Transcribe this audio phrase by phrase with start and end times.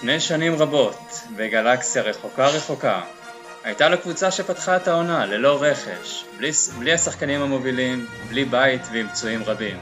[0.00, 3.00] לפני שנים רבות, בגלקסיה רחוקה רחוקה,
[3.64, 9.08] הייתה לו קבוצה שפתחה את העונה ללא רכש, בלי, בלי השחקנים המובילים, בלי בית ועם
[9.08, 9.78] פצועים רבים.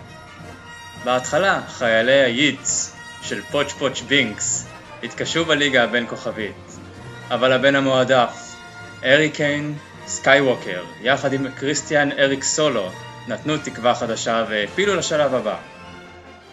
[1.05, 2.93] בהתחלה, חיילי ה Yids
[3.23, 4.67] של פוץ' פוץ' בינקס
[5.03, 6.79] התקשו בליגה הבין כוכבית,
[7.31, 8.55] אבל הבן המועדף,
[9.05, 9.75] ארי קיין
[10.07, 12.91] סקייווקר, יחד עם קריסטיאן אריק סולו,
[13.29, 15.57] נתנו תקווה חדשה והעפילו לשלב הבא.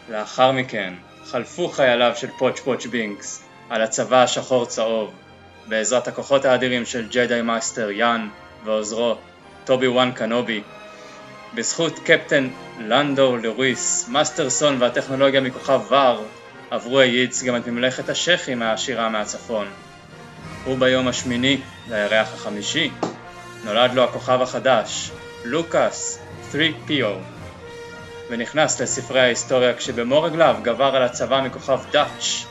[0.10, 0.94] לאחר מכן,
[1.26, 5.12] חלפו חייליו של פוץ' פוץ' בינקס על הצבא השחור צהוב
[5.68, 8.30] בעזרת הכוחות האדירים של ג'די master יאן
[8.64, 9.16] ועוזרו
[9.66, 10.62] טובי וואן קנובי.
[11.54, 16.26] בזכות קפטן לנדו לוויס, מאסטרסון והטכנולוגיה מכוכב VAR
[16.72, 19.68] עברו ה Yids גם את ממלכת השייח'ים העשירה מהצפון.
[20.68, 22.92] וביום השמיני לירח החמישי.
[23.64, 25.12] נולד לו הכוכב החדש,
[25.44, 26.20] לוקאס
[26.52, 27.06] 3PO
[28.30, 32.46] ונכנס לספרי ההיסטוריה כשבמו רגליו גבר על הצבא מכוכב Dutch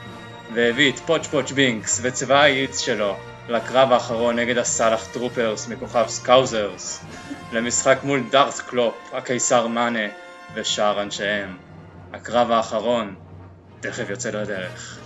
[0.52, 3.16] והביא את פוץ' פוץ' בינקס וצבא ה Yids שלו
[3.48, 7.04] לקרב האחרון נגד הסאלח troopers מכוכב Scousers
[7.52, 10.08] למשחק מול דארת קלופ, הקיסר מאנה
[10.54, 11.58] ושאר אנשיהם.
[12.12, 13.14] הקרב האחרון
[13.80, 15.03] תכף יוצא לדרך.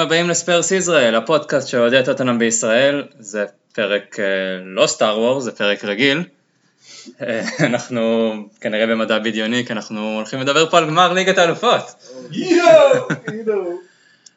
[0.00, 4.24] הבאים לספרס ישראל, הפודקאסט שאוהדי טוטנאם בישראל, זה פרק אה,
[4.64, 6.24] לא סטאר וור, זה פרק רגיל.
[7.22, 11.94] אה, אנחנו כנראה במדע בדיוני, כי אנחנו הולכים לדבר פה על גמר ליגת האלופות.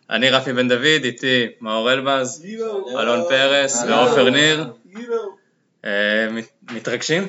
[0.09, 2.45] אני רפי בן דוד, איתי מאור אלבז,
[2.99, 4.65] אלון פרס ועופר ניר.
[5.85, 5.91] אה,
[6.71, 7.27] מתרגשים?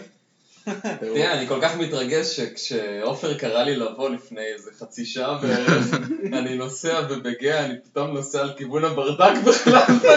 [1.01, 5.87] תראה, אני כל כך מתרגש שכשעופר קרא לי לבוא לפני איזה חצי שעה בערך,
[6.39, 9.83] אני נוסע ובגאה, אני פתאום נוסע על כיוון הברדק בכלל,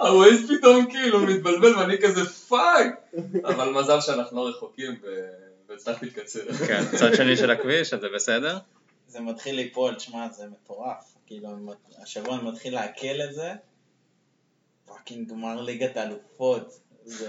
[0.00, 3.14] ה Waze פתאום כאילו מתבלבל ואני כזה fuck,
[3.44, 4.94] אבל מזל שאנחנו לא רחוקים
[5.68, 6.52] והצלחתי להתקצר.
[6.52, 8.58] כן, צד שני של הכביש, אז זה בסדר?
[9.08, 11.14] זה מתחיל ליפול, תשמע, זה מטורף.
[11.26, 11.48] כאילו,
[12.02, 13.52] השבוע אני מתחיל לעכל את זה,
[14.86, 16.80] fucking גמר ליגת האלופות.
[17.04, 17.26] זה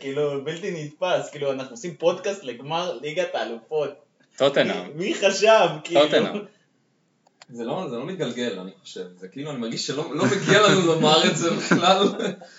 [0.00, 3.90] כאילו בלתי נתפס, כאילו אנחנו עושים פודקאסט לגמר ליגת האלופות.
[4.36, 4.90] טוטנאם.
[4.94, 6.00] מי חשב, כאילו.
[6.00, 6.44] טוטנאם.
[7.48, 9.04] זה לא, זה לא מתגלגל, אני חושב.
[9.16, 12.08] זה כאילו, אני מרגיש שלא לא מגיע לנו לומר את זה בכלל.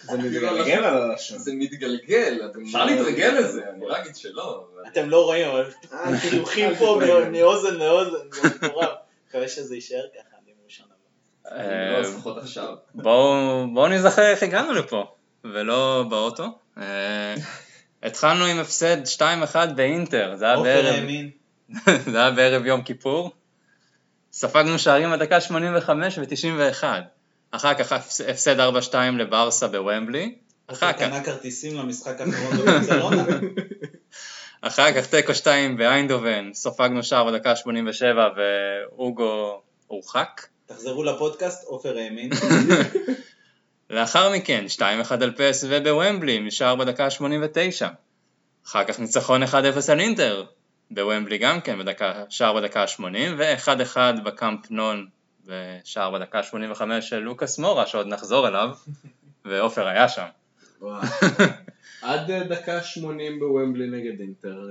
[0.03, 1.37] זה מתגלגל על הלשון.
[1.37, 4.67] זה מתגלגל, אפשר להתרגל לזה, אני לא אגיד שלא.
[4.87, 5.69] אתם לא רואים, אבל
[6.17, 6.99] חיוכים פה
[7.31, 8.89] מאוזן לאוזן, זה מטורף.
[9.29, 10.83] מקווה שזה יישאר ככה, אני מושן
[11.45, 12.01] הבא.
[13.73, 16.43] בואו נזכר איך הגענו לפה, ולא באוטו.
[16.77, 17.35] אה,
[18.03, 18.97] התחלנו עם הפסד
[19.53, 21.03] 2-1 באינטר, זה היה בערב...
[22.11, 23.31] זה היה בערב יום כיפור.
[24.31, 26.83] ספגנו שערים בדקה 85 ו-91.
[27.51, 30.35] אחר כך הפסד 4-2 לברסה בוומבלי.
[30.67, 30.99] אחר כך...
[30.99, 33.23] קנה כרטיסים למשחק האחרון בברצלונה.
[34.61, 40.41] אחר כך תיקו 2 באיינדובן, ספגנו שער בדקה 87 ואוגו הורחק.
[40.65, 42.29] תחזרו לפודקאסט, עופר האמין.
[43.89, 44.81] לאחר מכן 2-1
[45.21, 47.87] על פס ובוומבלי משער בדקה ה-89.
[48.67, 49.55] אחר כך ניצחון 1-0
[49.91, 50.45] על אינטר,
[50.91, 53.03] בוומבלי גם כן, בדקה, שער בדקה ה-80,
[53.37, 55.07] ו-1-1 בקאמפ נון
[55.45, 58.69] בשער בדקה ה-85 של לוקאס מורה, שעוד נחזור אליו,
[59.45, 60.27] ועופר היה שם.
[62.01, 64.69] עד דקה 80 בוומבלי נגד אינטר.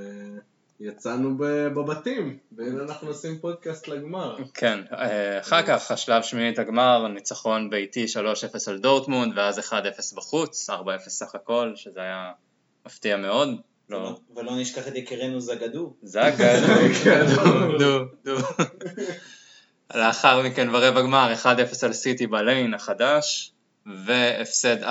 [0.80, 1.36] יצאנו
[1.74, 4.36] בבתים, והנה אנחנו עושים פודקאסט לגמר.
[4.54, 9.72] כן, אה, אחר כך השלב שמינית הגמר, ניצחון ביתי 3-0 על דורטמונד, ואז 1-0
[10.16, 10.72] בחוץ, 4-0
[11.08, 12.32] סך הכל, שזה היה
[12.86, 13.48] מפתיע מאוד.
[13.88, 14.16] לא.
[14.36, 15.94] ולא נשכח את יקירנו זגדו.
[16.02, 16.38] זגדו,
[17.78, 18.36] דו, דו.
[19.94, 21.46] לאחר מכן ברבע גמר 1-0
[21.82, 23.52] על סיטי בליין החדש,
[23.86, 24.86] והפסד 4-3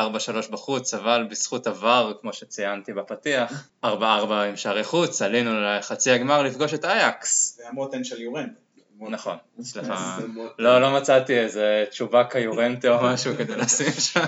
[0.52, 6.74] בחוץ, אבל בזכות עבר, כמו שציינתי בפתיח, 4-4 עם שערי חוץ, עלינו לחצי הגמר לפגוש
[6.74, 7.58] את אייקס.
[7.58, 8.52] זה המותן של יורנט.
[9.00, 10.18] נכון, סליחה,
[10.60, 14.26] לא, לא מצאתי איזה תשובה כיורנטה או משהו כדי לשים שם.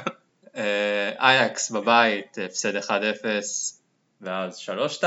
[0.56, 2.90] אה, אייקס בבית, הפסד 1-0,
[4.22, 4.60] ואז
[5.02, 5.04] 3-2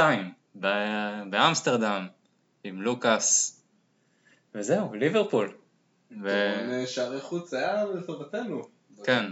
[1.30, 2.06] באמסטרדם
[2.64, 3.62] עם לוקאס,
[4.54, 5.52] וזהו, ליברפול.
[6.86, 8.75] שערי חוץ היה לטובתנו.
[9.06, 9.24] כן.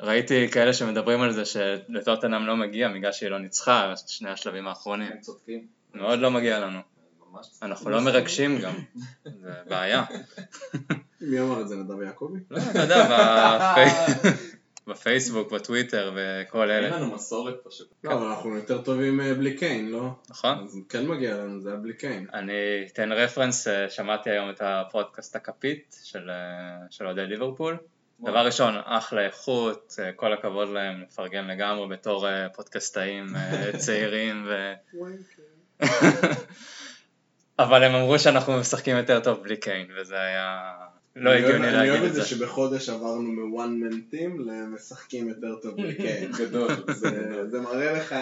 [0.00, 5.12] ראיתי כאלה שמדברים על זה שלטוטנאם לא מגיע בגלל שהיא לא ניצחה שני השלבים האחרונים.
[5.12, 5.66] הם צודקים.
[5.94, 6.78] מאוד לא מגיע לנו.
[7.62, 8.74] אנחנו לא מרגשים גם,
[9.24, 10.04] זה בעיה.
[11.20, 12.38] מי אמר את זה, נדב יעקבי?
[12.50, 13.08] לא, אתה יודע,
[14.86, 17.88] בפייסבוק, בטוויטר וכל אין אלה, לנו מסורת פשוט.
[18.04, 20.10] לא, אבל אנחנו יותר טובים אה, בלי קיין, לא?
[20.30, 20.58] נכון?
[20.64, 22.26] אז כן מגיע לנו, זה היה בלי קיין.
[22.34, 22.52] אני
[22.92, 26.20] אתן רפרנס, אה, שמעתי היום את הפודקאסט הכפית אה,
[26.90, 27.76] של אוהדי ליברפול.
[28.20, 34.46] דבר ראשון, אחלה איכות, אה, כל הכבוד להם, מפרגן לגמרי בתור אה, פודקאסטאים אה, צעירים
[34.48, 34.72] ו...
[37.58, 40.72] אבל הם אמרו שאנחנו משחקים יותר טוב בלי קיין, וזה היה
[41.16, 42.28] לא אני אוהב- הגיוני אני אוהב להגיד את את זה זה.
[42.28, 46.32] שבחודש עברנו מוואן מן טים למשחקים יותר טוב בלי קיין.
[46.32, 46.68] גדול.
[46.92, 48.14] זה- זה מראה לך,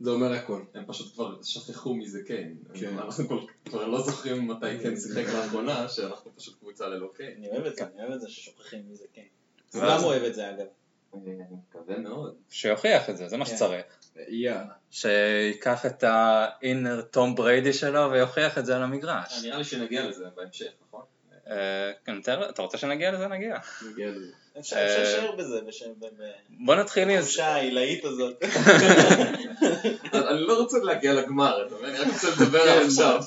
[0.00, 0.62] זה אומר הכל.
[0.74, 2.56] הם פשוט כבר שכחו מי זה קיין.
[2.80, 2.98] כן.
[2.98, 7.32] אנחנו כל- כבר לא זוכרים מתי קיין שיחק לאחרונה, שאנחנו פשוט קבוצה ללא קיין.
[7.38, 9.22] אני אוהב את זה, אני אוהב את זה ששוכחים מי זה כן.
[9.74, 10.66] ואז- כולם אוהב את זה אגב.
[11.14, 11.34] אני
[11.68, 12.34] מקווה מאוד.
[12.50, 13.56] שיוכיח את זה, זה מה כן.
[13.56, 13.84] שצריך.
[14.90, 19.44] שיקח את האינר תום בריידי שלו ויוכיח את זה על המגרש.
[19.44, 21.02] נראה לי שנגיע לזה בהמשך, נכון?
[21.50, 22.14] אה, כן,
[22.50, 23.28] אתה רוצה שנגיע לזה?
[23.28, 23.56] נגיע.
[23.92, 24.32] נגיע לזה.
[24.58, 25.60] אפשר אה, להישאר בזה,
[26.48, 27.16] בוא נתחיל עם זה.
[27.18, 28.42] בתחושה העילאית הזאת.
[30.30, 31.68] אני לא רוצה להגיע לגמר?
[31.84, 33.20] אני רק רוצה לדבר על עכשיו.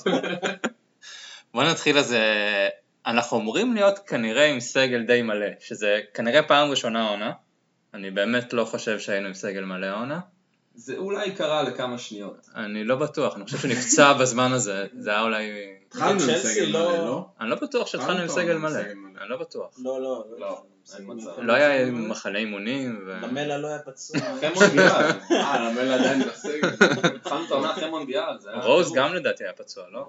[1.54, 2.68] בוא נתחיל אז, אה,
[3.06, 7.32] אנחנו אמורים להיות כנראה עם סגל די מלא, שזה כנראה פעם ראשונה העונה.
[7.94, 10.20] אני באמת לא חושב שהיינו עם סגל מלא העונה.
[10.74, 12.46] זה אולי קרה לכמה שניות.
[12.56, 15.50] אני לא בטוח, אני חושב שנפצע בזמן הזה, זה היה אולי...
[15.86, 17.26] התחלנו עם סגל לא- מלא, לא?
[17.40, 18.80] אני לא בטוח שהתחלנו עם סגל מלא.
[19.20, 19.70] אני לא בטוח.
[19.78, 20.77] לא, לא, לא, מצב.
[21.38, 23.08] לא היה מחנה אימונים.
[23.22, 24.16] למלה לא היה פצוע.
[24.36, 24.86] אחרי מונדיאל.
[25.30, 26.68] אה, למל עדיין בסגל.
[27.16, 28.22] התחלנו את העונה אחרי מונדיאל.
[28.62, 28.92] רוז.
[28.94, 30.08] גם לדעתי היה פצוע, לא?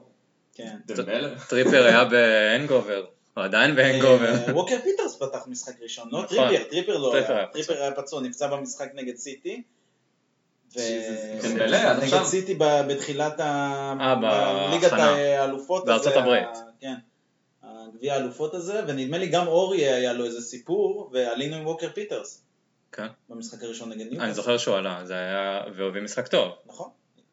[0.54, 0.78] כן.
[1.50, 4.34] טריפר היה בהנגובר, הוא עדיין ב hangover.
[4.34, 6.38] אה, ווקר פיטרס פתח משחק ראשון, לא נכון.
[6.38, 7.46] טריפייר, טריפייר לא טריפייר היה.
[7.46, 9.64] טריפייר היה פצוע, נפצע במשחק נגד סיטי.
[10.76, 12.24] נגד.
[12.24, 13.40] סיטי ב- בתחילת.
[13.40, 15.10] אה, בהכנה.
[15.16, 15.86] האלופות.
[15.86, 16.48] בארצות הברית.
[16.80, 16.96] כן.
[17.94, 22.44] הגביע האלופות הזה, ונדמה לי גם אורייה היה לו איזה סיפור, ועלינו עם ווקר פיטרס.
[22.92, 23.08] כן.
[23.30, 24.24] במשחק הראשון נגד ניוקאסל.
[24.24, 25.62] אני זוכר שהוא עלה, זה היה...
[25.76, 26.90] והוא הביא משחק טוב, נכון.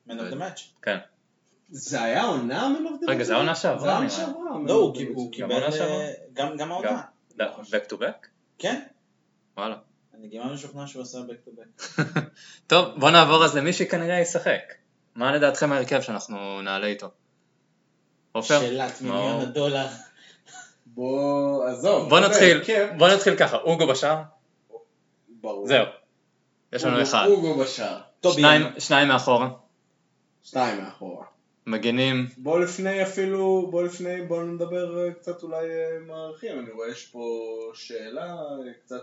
[0.08, 0.60] Man of the match.
[0.82, 0.98] כן.
[1.70, 3.10] זה היה עונה מנובדל?
[3.10, 4.16] רגע, זה העונה שעברה, זה העונה נראה.
[4.16, 4.58] שעברה.
[4.66, 4.74] לא,
[5.14, 5.32] הוא.
[5.32, 5.52] קיבל...
[5.52, 5.76] עונה?
[5.80, 7.02] אה, גם גם העונה.
[7.38, 8.26] לא, back to back?
[8.58, 8.82] כן.
[9.56, 9.76] וואלה.
[10.14, 12.02] אני כמעט משוכנע שהוא עשה back to back.
[12.66, 14.62] טוב, בוא נעבור אז למי שכנראה ישחק.
[15.14, 17.10] מה לדעתכם ההרכב שאנחנו נעלה איתו?
[18.32, 18.60] עופר?
[18.60, 19.86] שאלת מיליון הדולר.
[20.96, 22.08] בוא, עזוב.
[22.08, 22.88] בוא נתחיל, הרכב.
[22.98, 24.22] בוא נתחיל ככה, אוגו בשער,
[25.28, 25.66] ברור.
[25.66, 25.86] זהו.
[26.72, 27.26] יש לנו אוגו- אחד.
[27.26, 28.00] אוגו בשער.
[28.32, 29.48] שניים- שניים מאחורה,
[30.44, 31.24] שתיים מאחורה.
[31.66, 36.88] מגנים, בוא לפני אפילו, בוא לפני, בוא נדבר אה, קצת אולי אה, מערכים, אני רואה
[36.88, 37.20] יש פה
[37.74, 39.02] שאלה, אה, קצת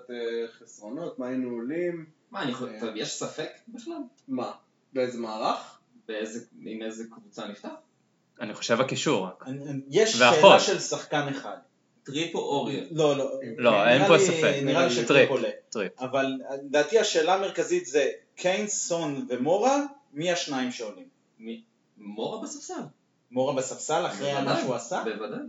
[0.59, 3.97] חסרונות, מה היינו עולים, מה, אני חושב, טוב, יש ספק בכלל?
[4.27, 4.51] מה,
[4.93, 5.79] באיזה מערך?
[6.07, 7.69] באיזה, עם איזה קבוצה נפתח?
[8.41, 9.43] אני חושב הקישור רק.
[9.89, 10.11] יש.
[10.17, 11.57] שאלה של שחקן אחד.
[12.03, 12.85] טריפ או אורייה?
[12.91, 13.31] לא, לא.
[13.57, 14.53] לא, אין פה ספק.
[14.63, 15.05] נראה לי טריפ.
[15.05, 15.49] שטריפ עולה.
[15.69, 15.91] טריפ.
[15.99, 16.25] אבל
[16.63, 19.77] לדעתי השאלה המרכזית זה קיין, סון ומורה,
[20.13, 21.07] מי השניים שעולים?
[21.39, 21.61] מי?
[21.97, 22.81] מורה בספסל.
[23.31, 25.03] מורה בספסל אחרי מה שהוא עשה?
[25.05, 25.39] בוודאי.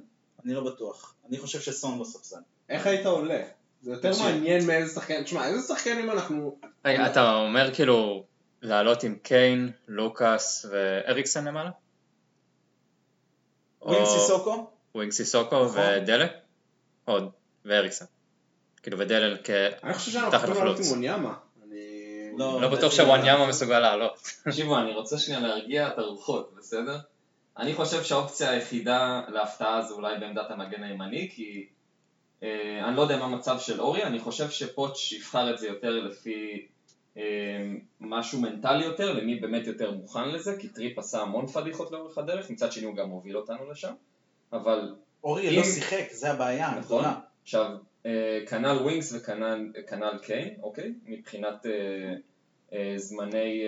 [0.44, 1.14] אני לא בטוח.
[1.28, 2.40] אני חושב שסון בספסל.
[2.68, 3.42] איך היית עולה?
[3.82, 4.10] זה יותר.
[4.22, 8.24] מעניין מאיזה שחקן, תשמע, איזה שחקנים אנחנו, רגע, אתה אומר כאילו
[8.62, 11.70] לעלות עם קיין, לוקאס ואריקסן למעלה?
[13.82, 14.70] ווינקס או סיסוקו?
[14.94, 15.80] ווינקס סיסוקו נכון.
[15.96, 16.26] ודלה?
[17.04, 17.30] עוד,
[17.64, 18.04] ואריקסן.
[18.82, 19.50] כאילו ודלה כ...
[19.82, 20.92] אני חושב שאנחנו תחת יכולים לעלות החלוץ.
[22.36, 22.60] לא.
[22.60, 24.18] לא בטוח שוואניאמה מסוגל לעלות.
[24.44, 26.98] תקשיבו, אני רוצה שנייה להרגיע את הרוחות, בסדר?
[27.58, 31.66] אני חושב שהאופציה היחידה להפתעה זה אולי בעמדת המגן הימני, כי
[32.42, 35.90] אה, אני לא יודע מה המצב של אורייה, אני חושב שפוץ' יבחר את זה יותר
[35.90, 36.66] לפי
[37.16, 37.22] אה,
[38.00, 42.50] משהו מנטלי יותר, למי באמת יותר מוכן לזה, כי טריפ עשה המון פדיחות לאורך הדרך,
[42.50, 43.94] מצד שני הוא גם מוביל אותנו לשם,
[44.52, 44.94] אבל
[45.24, 47.04] אורייה אם- לא שיחק, זה הבעיה נכון.
[47.42, 47.70] עכשיו,
[48.06, 50.92] אה, כנ"ל ווינקס וכנ"ל כנ"ל קיין, אוקיי?
[51.06, 52.14] מבחינת אה,
[52.72, 53.62] אה, זמני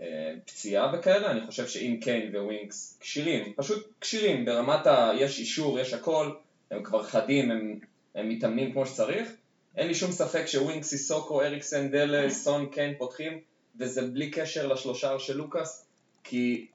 [0.00, 5.12] אה, פציעה וכאלה, אני חושב שאם קיין וווינקס כשירים, פשוט כשירים, ברמת ה...
[5.18, 6.30] יש אישור, יש הכל,
[6.70, 7.78] הם כבר חדים, הם,
[8.14, 9.28] הם מתאמנים כמו שצריך,
[9.76, 13.40] אין לי שום ספק שווינקס, סיסוקו, אריקסן, דלה, סון, קיין פותחים,
[13.78, 15.86] וזה בלי קשר לשלושה של לוקאס,
[16.24, 16.66] כי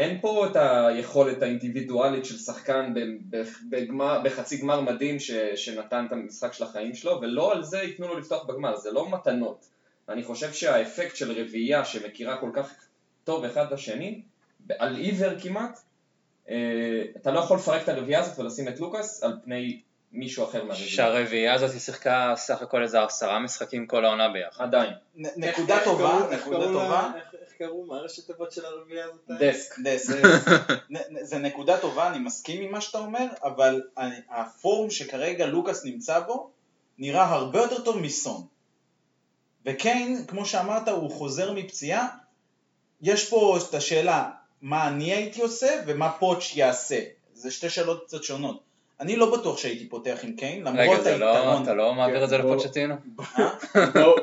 [0.00, 2.94] אין פה את היכולת האינדיבידואלית של שחקן
[3.70, 8.08] בגמר, בחצי גמר מדהים ש, שנתן את המשחק של החיים שלו, ולא על זה ייתנו
[8.08, 9.66] לו לפתוח בגמר, זה לא מתנות.
[10.08, 12.72] אני חושב שהאפקט של רביעייה שמכירה כל כך
[13.24, 14.20] טוב אחד את השני,
[14.78, 15.80] על עיוור כמעט,
[16.50, 16.56] אה,
[17.16, 19.80] אתה לא יכול לפרק את הרביעייה הזאת ולשים את לוקאס על פני
[20.12, 20.90] מישהו אחר מהרביעייה.
[20.90, 24.64] שהרביעייה הזאת היא שיחקה סך הכל איזה עשרה משחקים כל העונה ביחד.
[24.64, 24.92] עדיין.
[25.16, 27.10] נ- נקודה טובה, נקודה טובה.
[27.16, 27.86] איך קראו?
[27.86, 29.40] מה ראשי תיבות של הרביעייה הזאת?
[29.40, 29.78] דסק.
[29.78, 30.10] דס.
[30.90, 33.82] נ- נ- זה נקודה טובה, אני מסכים עם מה שאתה אומר, אבל
[34.30, 36.50] הפורום שכרגע לוקאס נמצא בו,
[36.98, 38.46] נראה הרבה יותר טוב מסון.
[39.66, 42.08] וקיין, כמו שאמרת, הוא חוזר מפציעה.
[43.02, 44.30] יש פה את השאלה,
[44.62, 47.00] מה אני הייתי עושה ומה פוטש יעשה.
[47.34, 48.60] זה שתי שאלות קצת שונות.
[49.00, 51.62] אני לא בטוח שהייתי פותח עם קיין, למרות רגע, זה לא, היתרון.
[51.62, 52.94] אתה לא מעביר את זה בוא- לפוצ'טינו?
[53.38, 53.50] אה?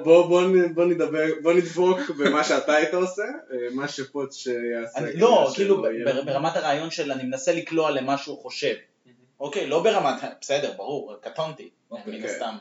[0.04, 1.24] בוא- נדבר,
[1.56, 5.00] נדבוק במה שאתה היית עושה, אה, מה שפוץ' שיעשה.
[5.16, 5.84] לא, כאילו.
[6.26, 8.74] ברמת הרעיון של אני מנסה לקלוע למה שהוא חושב.
[9.40, 12.28] אוקיי, לא ברמת, בסדר, ברור, קטונתי, אוקיי, מן כן.
[12.28, 12.56] הסתם.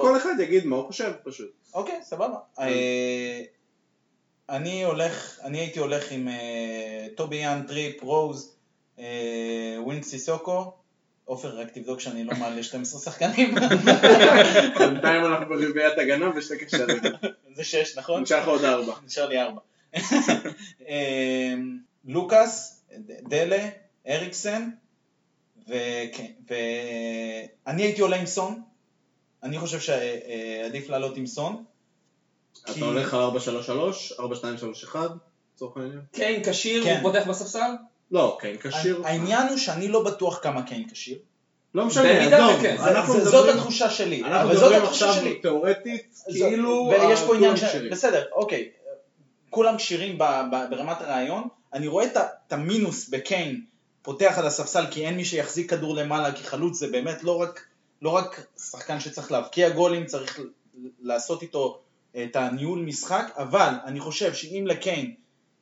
[0.00, 1.50] כל אחד יגיד מה הוא חושב פשוט.
[1.74, 2.36] אוקיי, סבבה.
[2.60, 3.40] אה,
[4.50, 6.28] אני הולך, אני הייתי הולך עם
[7.14, 8.56] טובי יאן, טריפ, רוז,
[9.78, 10.72] ווינקס סיסוקו.
[11.30, 13.54] עופר, רק תבדוק שאני לא מעלה 12 שחקנים.
[14.78, 17.02] בינתיים אנחנו ברביעיית הגנה ושתי קשרים.
[17.54, 18.22] זה 6, נכון?
[18.22, 18.92] נשאר לך עוד ארבע.
[19.06, 19.60] נשאר לי 4.
[22.04, 22.84] לוקאס,
[23.22, 23.68] דלה,
[24.08, 24.70] אריקסן,
[26.48, 28.62] ואני הייתי עולה עם סון.
[29.42, 31.64] אני חושב שעדיף לעלות עם סון.
[32.70, 33.30] אתה הולך על 4-3-3,
[34.18, 34.96] 4-2-3-1,
[35.54, 36.00] לצורך העניין?
[36.12, 37.00] קיין כשיר, כן.
[37.02, 37.70] הוא פותח בספסל?
[38.10, 39.02] לא, כן, כשיר.
[39.04, 41.18] העניין הוא שאני לא בטוח כמה קיין כשיר.
[41.74, 44.22] לא משנה, עזוב, זה- אנחנו זה- זאת מדברים- התחושה שלי.
[44.24, 45.38] אנחנו אבל זאת מדברים התחושה עכשיו שלי.
[45.42, 47.62] תאורטית, זו- כאילו ויש פה עניין ש...
[47.90, 48.68] בסדר, אוקיי.
[49.50, 50.18] כולם כשירים
[50.70, 51.42] ברמת הרעיון.
[51.72, 53.60] אני רואה את המינוס בקיין
[54.02, 57.64] פותח על הספסל כי אין מי שיחזיק כדור למעלה, כי חלוץ זה באמת לא רק,
[58.02, 60.40] לא רק שחקן שצריך להבקיע גולים, צריך
[61.02, 61.80] לעשות איתו
[62.24, 65.14] את הניהול משחק, אבל אני חושב שאם לקיין,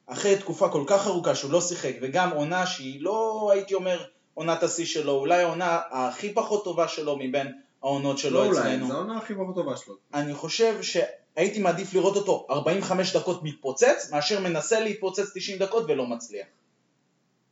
[0.08, 4.62] אחרי תקופה כל כך ארוכה שהוא לא שיחק, וגם עונה שהיא לא, הייתי אומר, עונת
[4.62, 8.86] השיא שלו, אולי העונה הכי פחות טובה שלו מבין העונות שלו לא אולי, אצלנו.
[8.88, 9.94] זו העונה הכי פחות טובה שלו.
[10.14, 16.06] אני חושב שהייתי מעדיף לראות אותו 45 דקות מתפוצץ, מאשר מנסה להתפוצץ 90 דקות ולא
[16.06, 16.46] מצליח.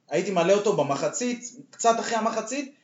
[0.09, 2.75] הייתי מעלה אותו במחצית, קצת אחרי המחצית,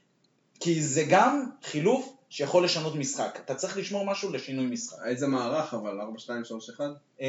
[0.60, 3.38] כי זה גם חילוף שיכול לשנות משחק.
[3.44, 4.98] אתה צריך לשמור משהו לשינוי משחק.
[5.04, 6.80] איזה מערך אבל, 4-2-3-1?
[7.20, 7.26] אמ,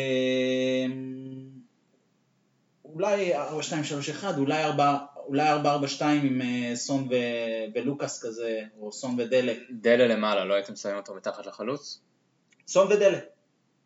[2.93, 3.43] אולי 4-2-3-1,
[4.37, 4.97] אולי 4
[5.27, 5.49] אולי
[5.99, 7.13] 4-4-2 עם אה, סון ו-
[7.75, 9.53] ולוקאס כזה, או סון ודלה.
[9.71, 11.99] דלה למעלה, לא הייתם שמים אותו מתחת לחלוץ?
[12.67, 13.19] סון ודלה.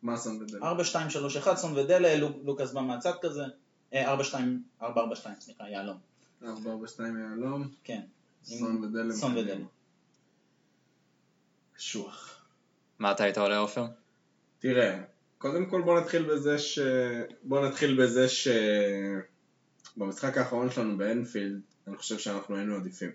[0.02, 0.58] מה שם בזה?
[0.62, 3.42] 4, 2, 3, 1, סון ודלה, לוק- לוקאס בא מהצד כזה,
[3.94, 5.98] אה, 4, 2, 4, 4, 2, סליחה, יהלום,
[6.42, 6.46] 4-4-2
[7.00, 8.00] יהלום, כן,
[8.44, 9.12] סון ודלם.
[9.12, 9.64] סון ודלה.
[11.76, 12.42] קשוח.
[12.98, 13.86] מה אתה היית עולה עופר?
[14.58, 14.98] תראה,
[15.38, 16.78] קודם כל בוא נתחיל בזה ש...
[17.42, 18.48] בוא נתחיל בזה ש...
[19.96, 23.10] במשחק האחרון שלנו באנפילד, אני חושב שאנחנו היינו עדיפים.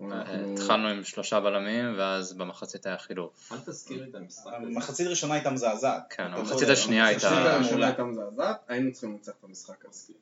[0.00, 3.52] אנחנו- התחלנו עם שלושה בלמים, ואז במחצית היה חילוף.
[3.52, 4.50] אל תזכיר את המשחק.
[4.54, 6.02] המחצית הראשונה הייתה מזעזעת.
[6.10, 7.86] כן, המחצית השנייה המחצית הייתה- השנייה מעולה.
[7.86, 10.12] הייתה מזעזעת, היינו צריכים לנצח את המשחק הזה.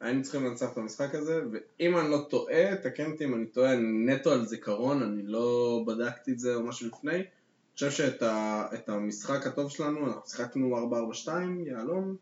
[0.00, 3.72] היינו צריכים לנצח את המשחק הזה, ואם אני לא טועה, תקן אותי אם אני טועה,
[3.72, 7.22] אני נטו על זיכרון, אני לא בדקתי את זה או משהו לפני.
[7.74, 10.90] חושב שאת ה- את המשחק הטוב שלנו, אנחנו שיחקנו
[11.26, 11.28] 4-4-2,
[11.66, 12.16] יהלום,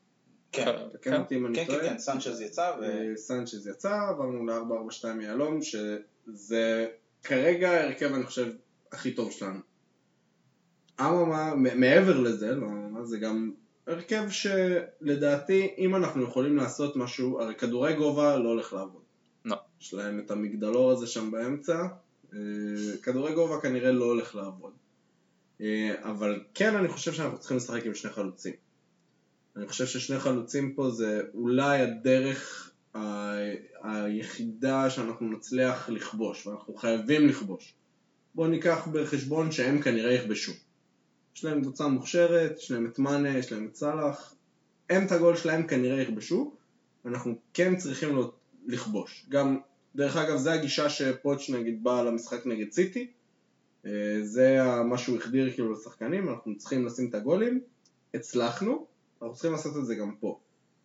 [0.53, 1.81] כן, תקן אותי אם אני כן, טועה.
[1.81, 2.85] כן, כן, סנצ'ז יצא, ו...
[2.85, 6.87] אה, סנצ'ז יצא, עברנו ל-442 יהלום, שזה
[7.23, 8.53] כרגע ההרכב אני חושב
[8.93, 9.59] הכי טוב שלנו.
[11.01, 13.53] אממה, מעבר לזה, לא, מה זה גם
[13.87, 19.03] הרכב שלדעתי אם אנחנו יכולים לעשות משהו, הרי כדורי גובה לא הולך לעבוד.
[19.45, 19.57] לא.
[19.81, 21.87] יש להם את המגדלור הזה שם באמצע,
[22.35, 22.39] אה,
[23.03, 24.73] כדורי גובה כנראה לא הולך לעבוד.
[25.61, 28.53] אה, אבל כן אני חושב שאנחנו צריכים לשחק עם שני חלוצים.
[29.57, 33.01] אני חושב ששני חלוצים פה זה אולי הדרך ה-
[33.83, 37.75] היחידה שאנחנו נצליח לכבוש, ואנחנו חייבים לכבוש.
[38.35, 40.53] בואו ניקח בחשבון שהם כנראה יכבשו.
[41.37, 44.35] יש להם קבוצה מוכשרת, יש להם את מאנה, יש להם את סאלח,
[44.91, 46.55] הם את הגול שלהם כנראה יכבשו,
[47.07, 48.19] אנחנו כן צריכים
[48.67, 49.27] לכבוש.
[49.29, 49.59] גם,
[49.97, 53.11] דרך אגב, זה הגישה שפוטש נגיד בא למשחק נגד סיטי,
[54.23, 57.61] זה ה- מה שהוא החדיר כאילו לשחקנים, אנחנו צריכים לשים את הגולים,
[58.15, 58.87] הצלחנו,
[59.23, 60.39] אנחנו צריכים לעשות את זה גם פה.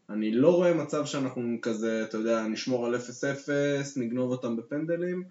[0.09, 2.99] אני לא רואה מצב שאנחנו כזה, אתה יודע, נשמור על 0-0,
[3.95, 5.23] נגנוב אותם בפנדלים.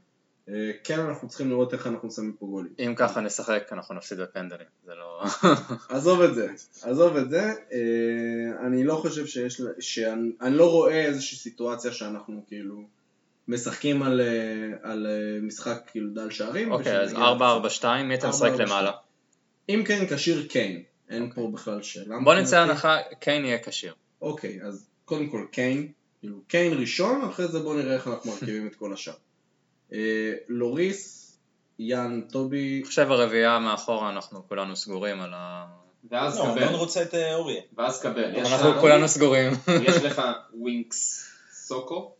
[0.48, 2.72] אה, כן, אנחנו צריכים לראות איך אנחנו שמים פה גולים.
[2.78, 4.66] אם ככה נשחק, אנחנו נפסיד בפנדלים.
[4.84, 5.24] זה לא...
[5.96, 6.48] עזוב את זה,
[6.82, 7.42] עזוב את זה.
[7.72, 12.84] אה, אני לא חושב שיש, שאני אני לא רואה איזושהי סיטואציה שאנחנו כאילו
[13.48, 16.72] משחקים על, אה, על אה, משחק כאילו דל שערים.
[16.72, 18.56] אוקיי, אז ושנגיע 4-4-2, מי אתה משחק 4-4-2.
[18.58, 18.92] למעלה?
[19.68, 21.34] אם כן כשיר קיין, אין אוקיי.
[21.34, 22.16] פה בכלל שאלה.
[22.24, 22.60] בוא נצא.
[22.60, 23.94] להנחה, קיין יהיה כשיר.
[24.22, 25.88] אוקיי, אז קודם כל קיין,
[26.20, 29.14] כאילו קיין ראשון, אחרי זה בואו נראה איך אנחנו מרכיבים את כל השאר.
[29.92, 31.36] אה, לוריס,
[31.78, 35.66] יאן, טובי, אני חושב הרביעייה מאחורה, אנחנו כולנו סגורים על ה...
[36.10, 36.62] ואז לא, קבל.
[36.62, 37.60] אלון רוצה את אוריה.
[37.76, 38.36] ואז קבל.
[38.36, 39.52] אנחנו כולנו סגורים.
[39.82, 40.22] יש לך
[40.60, 42.14] ווינקס סוקו,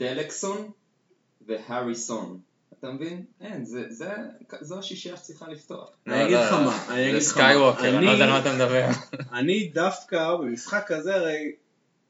[0.00, 0.70] דלקסון
[1.46, 2.40] והריסון.
[2.78, 3.24] אתה מבין?
[3.40, 4.10] אין, זה, זה,
[4.60, 5.90] זו השישייה שצריכה לפתוח.
[6.06, 7.44] אני אגיד לך מה, אני אגיד לך זה מה.
[7.44, 8.86] סקייווקר, אני לא יודע על מה אתה מדבר.
[9.32, 11.52] אני דווקא במשחק כזה, הרי...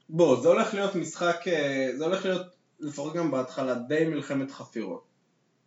[0.09, 2.47] בוא, זה הולך להיות משחק, אה, זה הולך להיות,
[2.80, 5.04] לפחות גם בהתחלה, די מלחמת חפירות.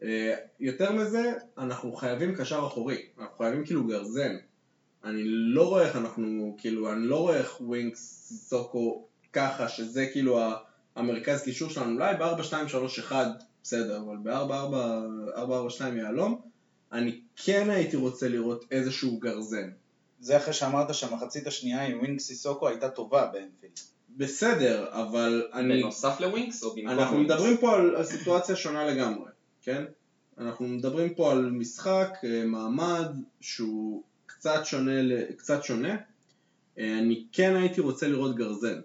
[0.03, 4.35] אה, יותר מזה, אנחנו חייבים קשר אחורי, אנחנו חייבים כאילו גרזן.
[5.03, 10.39] אני לא רואה איך אנחנו, כאילו, אני לא רואה איך ווינקס סיסוקו ככה, שזה כאילו
[10.41, 10.57] ה-
[10.95, 13.13] המרכז קישור שלנו, אולי ב-4-2-3-1
[13.63, 16.41] בסדר, אבל ב-4-4-2 יהלום,
[16.91, 19.69] אני כן הייתי רוצה לראות איזשהו גרזן.
[20.19, 23.79] זה אחרי שאמרת שהמחצית השנייה עם ווינקס סיסוקו הייתה טובה באנפילד.
[24.17, 25.81] בסדר, אבל אני...
[25.81, 27.33] בנוסף לווינקס או במקום אנחנו ווינקס?
[27.33, 29.31] מדברים פה על, על סיטואציה שונה לגמרי,
[29.61, 29.83] כן?
[30.37, 33.07] אנחנו מדברים פה על משחק, אה, מעמד,
[33.41, 35.95] שהוא קצת שונה, ל- קצת שונה.
[36.79, 38.79] אה, אני כן הייתי רוצה לראות גרזן.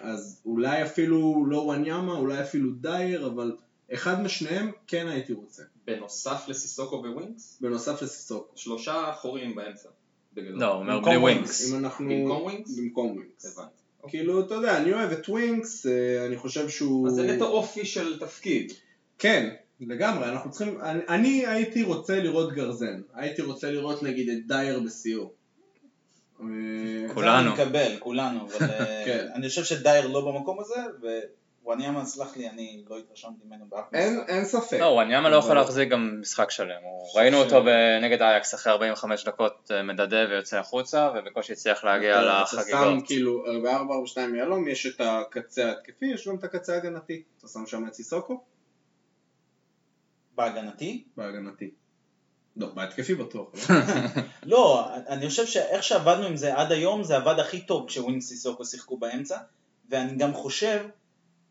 [0.00, 3.56] אז אולי אפילו לא וואניאמה, אולי אפילו דייר, אבל
[3.92, 5.62] אחד משניהם כן הייתי רוצה.
[5.86, 7.58] בנוסף לסיסוקו ווינקס?
[7.60, 8.52] בנוסף לסיסוקו.
[8.56, 9.88] שלושה אחורים באמצע.
[10.36, 11.60] לא, הוא אומר במקום בלי ווינקס.
[11.60, 11.72] ווינקס.
[11.72, 12.08] אם אנחנו...
[12.08, 12.78] במקום ווינקס?
[12.78, 13.58] במקום ווינקס.
[13.58, 13.82] הבנתי.
[14.08, 17.08] כאילו, אתה יודע, אני אוהב את ווינקס, אה, אני חושב שהוא...
[17.08, 18.72] אז זה נטו אופי של תפקיד.
[19.18, 24.46] כן, לגמרי, אנחנו צריכים, אני, אני הייתי רוצה לראות גרזן, הייתי רוצה לראות נגיד את
[24.46, 25.30] דייר בשיאו.
[26.50, 27.52] אה, כולנו.
[27.52, 29.26] מקבל, כולנו, אבל אה, כן.
[29.34, 30.74] אני חושב שדייר לא במקום הזה,
[31.62, 34.28] ווואניאמה, סלח לי, אני לא התרשמתי ממנו באף אין, משחק.
[34.28, 34.76] אין ספק.
[34.80, 36.80] לא, וואניאמה לא יכול להחזיק גם משחק שלם.
[37.14, 37.62] ראינו אותו
[38.02, 42.56] נגד אייקס אחרי 45 דקות אה, מדדה ויוצא החוצה, ובקושי הצליח להגיע אתה- אתה שם
[42.56, 43.06] לחגיגות.
[43.06, 47.22] כאילו, ב-442 יהלום יש את הקצה ההתקפי, יש גם את הקצה ההגנתי.
[47.38, 48.40] אתה שם שם את סיסוקו?
[50.34, 51.04] בהגנתי?
[51.16, 51.70] בהגנתי.
[52.56, 53.48] לא, בהתקפי בטוח.
[54.42, 54.88] לא?
[55.08, 58.96] אני חושב שאיך שעבדנו עם זה עד היום, זה עבד הכי טוב כשווינג סיסוקו שיחקו
[58.96, 59.38] באמצע,
[59.88, 60.86] ואני גם חושב,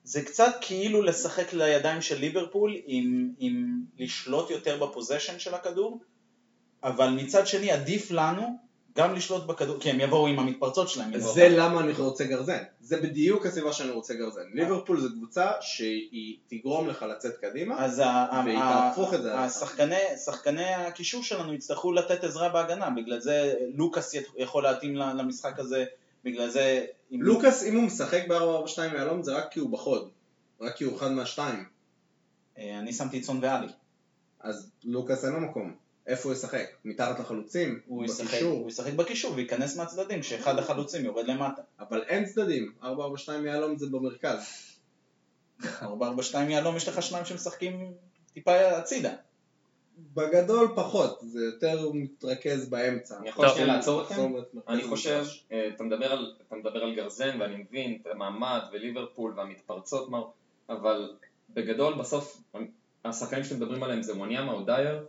[0.03, 6.01] זה קצת כאילו לשחק לידיים של ליברפול עם, עם לשלוט יותר בפוזיישן של הכדור,
[6.84, 8.58] אבל מצד שני עדיף לנו
[8.98, 11.19] גם לשלוט בכדור, כי הם יבואו עם המתפרצות שלהם.
[11.19, 12.63] זה למה אני רוצה גרזן.
[12.81, 14.41] זה בדיוק הסיבה שאני רוצה גרזן.
[14.53, 17.86] ליברפול זו קבוצה שהיא תגרום לך לצאת קדימה.
[17.86, 18.01] אז
[18.45, 19.39] והיא תהפוך את זה.
[19.39, 25.86] השחקני, שחקני הקישור שלנו יצטרכו לתת עזרה בהגנה, בגלל זה לוקאס יכול להתאים למשחק הזה,
[26.23, 26.86] בגלל זה...
[27.12, 30.10] לוקאס, אם הוא משחק ב-442 יהלום זה רק כי הוא בחוד.
[30.62, 31.65] רק כי הוא אחד מהשתיים.
[32.58, 33.67] אה, אני שמתי סון ואלי.
[34.39, 35.81] אז לוקאס אין לו מקום.
[36.07, 36.65] איפה הוא ישחק?
[36.85, 37.79] מתחת לחלוצים?
[37.87, 38.59] הוא ישחק, בקישור?
[38.59, 41.61] הוא ישחק בקישור וייכנס מהצדדים, שאחד החלוצים יורד למטה.
[41.79, 42.71] אבל אין צדדים.
[42.83, 44.39] 442 יהלום זה במרכז.
[45.63, 45.65] 4-4-2
[46.49, 47.93] יהלום יש לך שניים שמשחקים
[48.33, 49.13] טיפה הצידה.
[50.13, 51.19] בגדול פחות.
[51.21, 53.17] זה יותר מתרכז באמצע.
[53.17, 53.49] אני יכול.
[53.49, 54.33] שנייה לעצור אתכם?
[54.67, 55.25] אני חושב.
[55.51, 60.23] אה, אתה מדבר על, אתה מדבר על גרזן ואני מבין את המעמד וליברפול והמתפרצות, מר,
[60.69, 61.13] אבל
[61.49, 62.41] בגדול בסוף
[63.05, 65.05] השחקנים שאתם מדברים עליהם זה וואניאמה או דייר,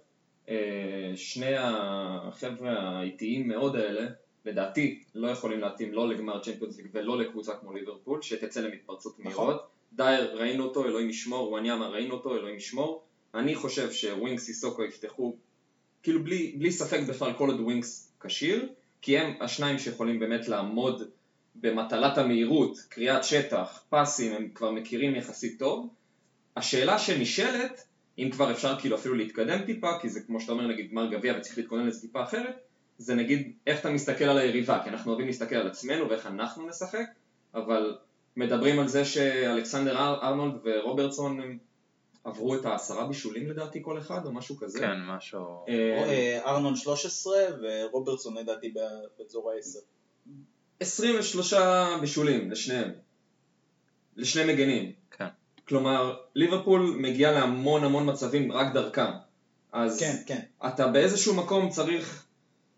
[1.16, 4.06] שני החבר'ה האיטיים מאוד האלה,
[4.44, 9.46] לדעתי לא יכולים להתאים לא לגמר צ'מפיונס ליג ולא לקבוצה כמו ליברפול, שתצא למתפרצות נכון.
[9.46, 9.66] מהירות.
[9.92, 13.02] דייר ראינו אותו, אלוהים ישמור, וואניאמה ראינו אותו, אלוהים ישמור.
[13.34, 15.36] אני חושב שווינקס סיסוקו יפתחו,
[16.02, 18.68] כאילו בלי, בלי ספק בכלל כל עוד ווינקס כשיר,
[19.02, 21.02] כי הם השניים שיכולים באמת לעמוד
[21.54, 25.88] במטלת המהירות, קריאת שטח, פסים, הם כבר מכירים יחסית טוב.
[26.56, 27.84] השאלה שנשאלת,
[28.18, 31.34] אם כבר אפשר כאילו אפילו להתקדם טיפה, כי זה כמו שאתה אומר נגיד גמר גביע
[31.38, 32.56] וצריך להתכונן לזה טיפה אחרת,
[32.98, 36.68] זה נגיד איך אתה מסתכל על היריבה, כי אנחנו אוהבים להסתכל על עצמנו ואיך אנחנו
[36.68, 37.06] נשחק,
[37.54, 37.96] אבל
[38.36, 41.58] מדברים על זה שאלכסנדר אר- ארנולד ורוברטסון הם
[42.24, 44.78] עברו את העשרה בישולים לדעתי כל אחד או משהו כזה.
[44.78, 45.64] כן, משהו...
[45.68, 48.78] אה, אה, ארנון 13 ורוברטסון לדעתי ב-
[49.18, 49.78] באזור ה-10.
[50.80, 51.54] 23
[52.00, 52.90] בישולים לשניהם,
[54.16, 54.92] לשני מגנים.
[55.68, 59.10] כלומר, ליברפול מגיעה להמון המון מצבים רק דרכם.
[59.72, 60.40] אז כן, כן.
[60.66, 62.24] אתה באיזשהו מקום צריך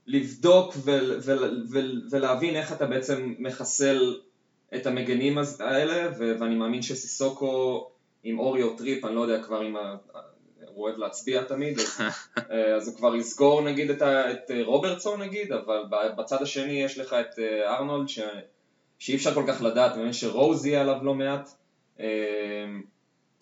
[0.06, 4.16] לבדוק ול, ול, ול, ולהבין איך אתה בעצם מחסל
[4.74, 7.86] את המגנים האלה, ו- ואני מאמין שסיסוקו
[8.24, 9.96] עם אורייה או טריפ, אני לא יודע כבר אם ה-
[10.66, 12.00] הוא אוהב להצביע תמיד, אז,
[12.50, 15.82] אה, אז הוא כבר יסגור נגיד את, ה- את אה, רוברטסון נגיד, אבל
[16.18, 18.20] בצד השני יש לך את אה, ארנולד ש,
[18.98, 21.50] שאי אפשר כל כך לדעת, אני מבין שרוז יהיה עליו לא מעט.
[22.00, 22.06] אה,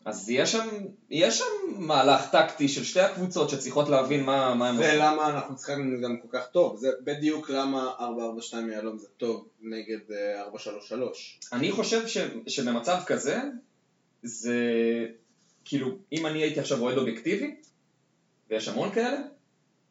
[0.05, 0.69] אז יש שם,
[1.11, 1.45] יש שם
[1.79, 5.01] מהלך טקטי של שתי הקבוצות שצריכות להבין מה, מה הם זה עושים.
[5.01, 10.12] למה אנחנו משחקים גם כל כך טוב, זה בדיוק למה 442 יהלום זה טוב נגד
[10.12, 11.41] אה, 433.
[11.53, 13.41] אני חושב ש, שבמצב כזה,
[14.23, 14.57] זה
[15.65, 17.57] כאילו, אם אני הייתי עכשיו אוהד אובייקטיבי,
[18.51, 19.19] ויש המון כאלה,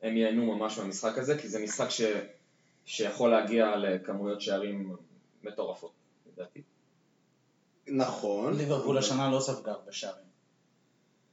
[0.02, 2.02] הם ייהנו ממש מהמשחק הזה, כי זה משחק ש,
[2.86, 4.96] שיכול להגיע לכמויות שערים
[5.44, 5.92] מטורפות,
[6.34, 6.62] לדעתי.
[7.96, 8.58] נכון.
[8.58, 10.32] ליברפול השנה לא ספגה הרבה שערים.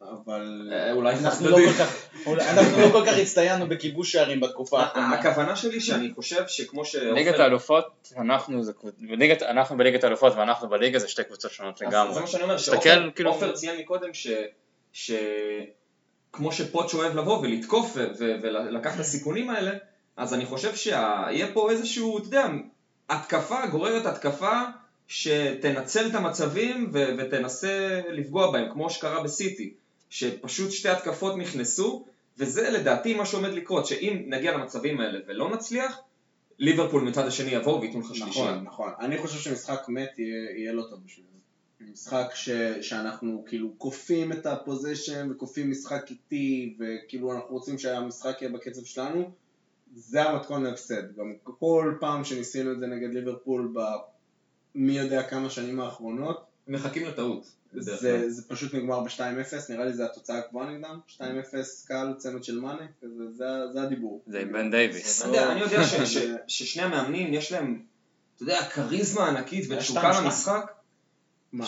[0.02, 0.70] אבל...
[0.72, 1.56] אה, אולי אנחנו לא.
[1.56, 5.14] כל כך- אנחנו לא כל כך הצטיינו בכיבוש שערים בתקופה האחרונה.
[5.18, 7.12] הכוונה שלי שאני חושב שכמו שעופר...
[7.12, 11.82] ליגת האלופות, אנחנו זה קבוצ- בליגת- אנחנו בליגת האלופות ואנחנו בליגה זה שתי קבוצות שונות
[11.82, 12.14] אז לגמרי.
[12.14, 14.26] זה מה שאני אומר, שעופר כאילו- ציין מקודם ש...
[14.92, 15.10] ש...
[16.32, 19.70] כמו שפוטש אוהב לבוא ולתקוף ו- ו- ולקחת את הסיכונים האלה,
[20.16, 22.46] אז אני חושב שיהיה פה איזשהו, אתה יודע,
[23.10, 24.52] התקפה גוררת התקפה
[25.08, 29.74] שתנצל את המצבים ו- ותנסה לפגוע בהם, כמו שקרה בסיטי,
[30.10, 32.04] שפשוט שתי התקפות נכנסו,
[32.38, 36.00] וזה לדעתי מה שעומד לקרות, שאם נגיע למצבים האלה ולא נצליח,
[36.58, 38.50] ליברפול מצד השני יבואו וייתנו לך שלישייה.
[38.50, 38.90] נכון, נכון.
[39.00, 41.38] אני חושב שמשחק מת יהיה, יהיה לא טוב בשביל זה.
[41.92, 48.52] משחק ש, שאנחנו כאילו כופים את הפוזיישן וכופים משחק איטי וכאילו אנחנו רוצים שהמשחק יהיה
[48.52, 49.30] בקצב שלנו,
[49.94, 51.16] זה המתכון להפסד.
[51.16, 53.72] גם כל פעם שניסינו את זה נגד ליברפול
[54.78, 57.46] במי יודע כמה שנים האחרונות, מחכים לטעות.
[57.72, 59.20] זה, זה פשוט נגמר ב-2-0,
[59.68, 61.22] נראה לי זו התוצאה הקבועה נגדם, 2-0
[61.86, 64.22] קל, צמד של מאנה, כזה, זה, זה הדיבור.
[64.26, 65.22] זה עם בן דייוויס.
[65.22, 67.82] אני יודע, אני יודע ש- ש- ששני המאמנים יש להם,
[68.34, 70.72] אתה יודע, כריזמה ענקית זה ותשוקה למשחק.
[71.52, 71.66] מה?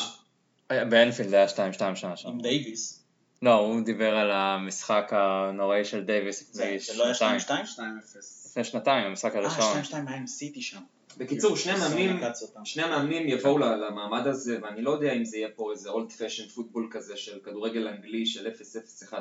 [0.68, 2.28] באנפילד זה היה 2-2 שנה שם.
[2.28, 3.02] עם דייוויס.
[3.42, 7.64] לא, הוא דיבר על המשחק הנוראי של דייוויס זה לפני זה לא היה שנתיים.
[7.64, 7.68] 2-2?
[7.78, 7.80] 2-0.
[8.50, 9.82] לפני שנתיים, המשחק אה, הראשון.
[9.82, 10.80] 2-2 היה עם סיטי שם.
[11.16, 11.72] בקיצור, שני
[12.42, 12.64] אותם.
[12.64, 16.48] שני המאמנים יבואו למעמד הזה, ואני לא יודע אם זה יהיה פה איזה old fashioned
[16.48, 19.14] football כזה של כדורגל אנגלי של 0-0-1-0.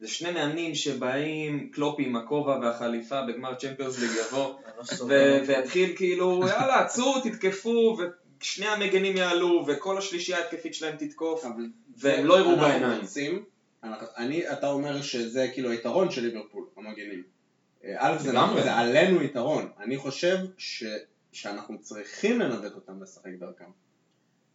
[0.00, 4.54] זה שני מאמנים שבאים, קלופי עם הכובע והחליפה בגמר צ'מפיונס ליג יבוא,
[5.08, 7.96] ו- ויתחיל כאילו, יאללה, עצרו, תתקפו,
[8.40, 11.44] ושני המגנים יעלו, וכל השלישייה ההתקפית שלהם תתקוף.
[11.96, 13.00] והם לא יראו בעיניים.
[14.16, 17.33] אני, אתה אומר שזה כאילו היתרון של ליברפול, המגנים.
[17.84, 18.32] אה, א', זה.
[18.32, 19.70] נכון, זה עלינו יתרון.
[19.78, 20.84] אני חושב ש,
[21.32, 23.70] שאנחנו צריכים לנווט אותם לשחק דרכם.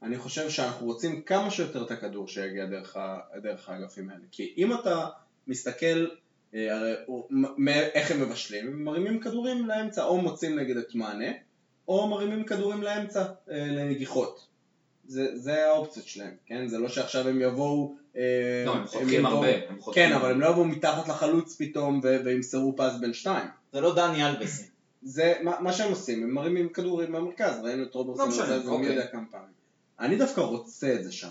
[0.04, 4.24] אני חושב שאנחנו רוצים כמה שיותר את הכדור שיגיע דרך, ה, דרך האגפים האלה.
[4.32, 5.08] כי אם אתה
[5.48, 6.08] מסתכל,
[6.54, 6.94] אה, הרי
[7.94, 11.32] איך הם מבשלים, הם מרימים כדורים לאמצע, או מוצאים נגד את מענה,
[11.88, 14.48] או מרימים כדורים לאמצע אה, לנגיחות.
[15.10, 16.68] זה, זה האופציות שלהם, כן?
[16.68, 17.96] זה לא שעכשיו הם יבואו...
[18.18, 19.48] אה, לא, הם חותכים יבואו- הרבה.
[19.70, 20.10] הם חותכים.
[20.10, 23.48] כן, אבל הם לא יבואו מתחת לחלוץ פתאום וימסרו פס בין שתיים.
[23.74, 24.64] זה לא דני אלבסי.
[25.02, 28.64] זה מה, מה שהם עושים, הם מרימים כדורים מהמרכז, ראינו את רוברטסון לא עושה את
[28.64, 28.90] זה מי אוקיי.
[28.90, 29.50] יודע כמה פעמים.
[30.00, 31.30] אני דווקא רוצה את זה שם.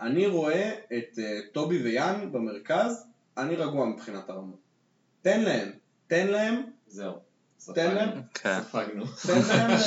[0.00, 1.20] אני רואה את uh,
[1.52, 3.04] טובי ויאן במרכז,
[3.38, 4.58] אני רגוע מבחינת הרמות.
[5.22, 5.70] תן להם,
[6.06, 7.12] תן להם, זהו.
[7.74, 8.58] תן להם, כן.
[8.62, 9.04] ספגנו.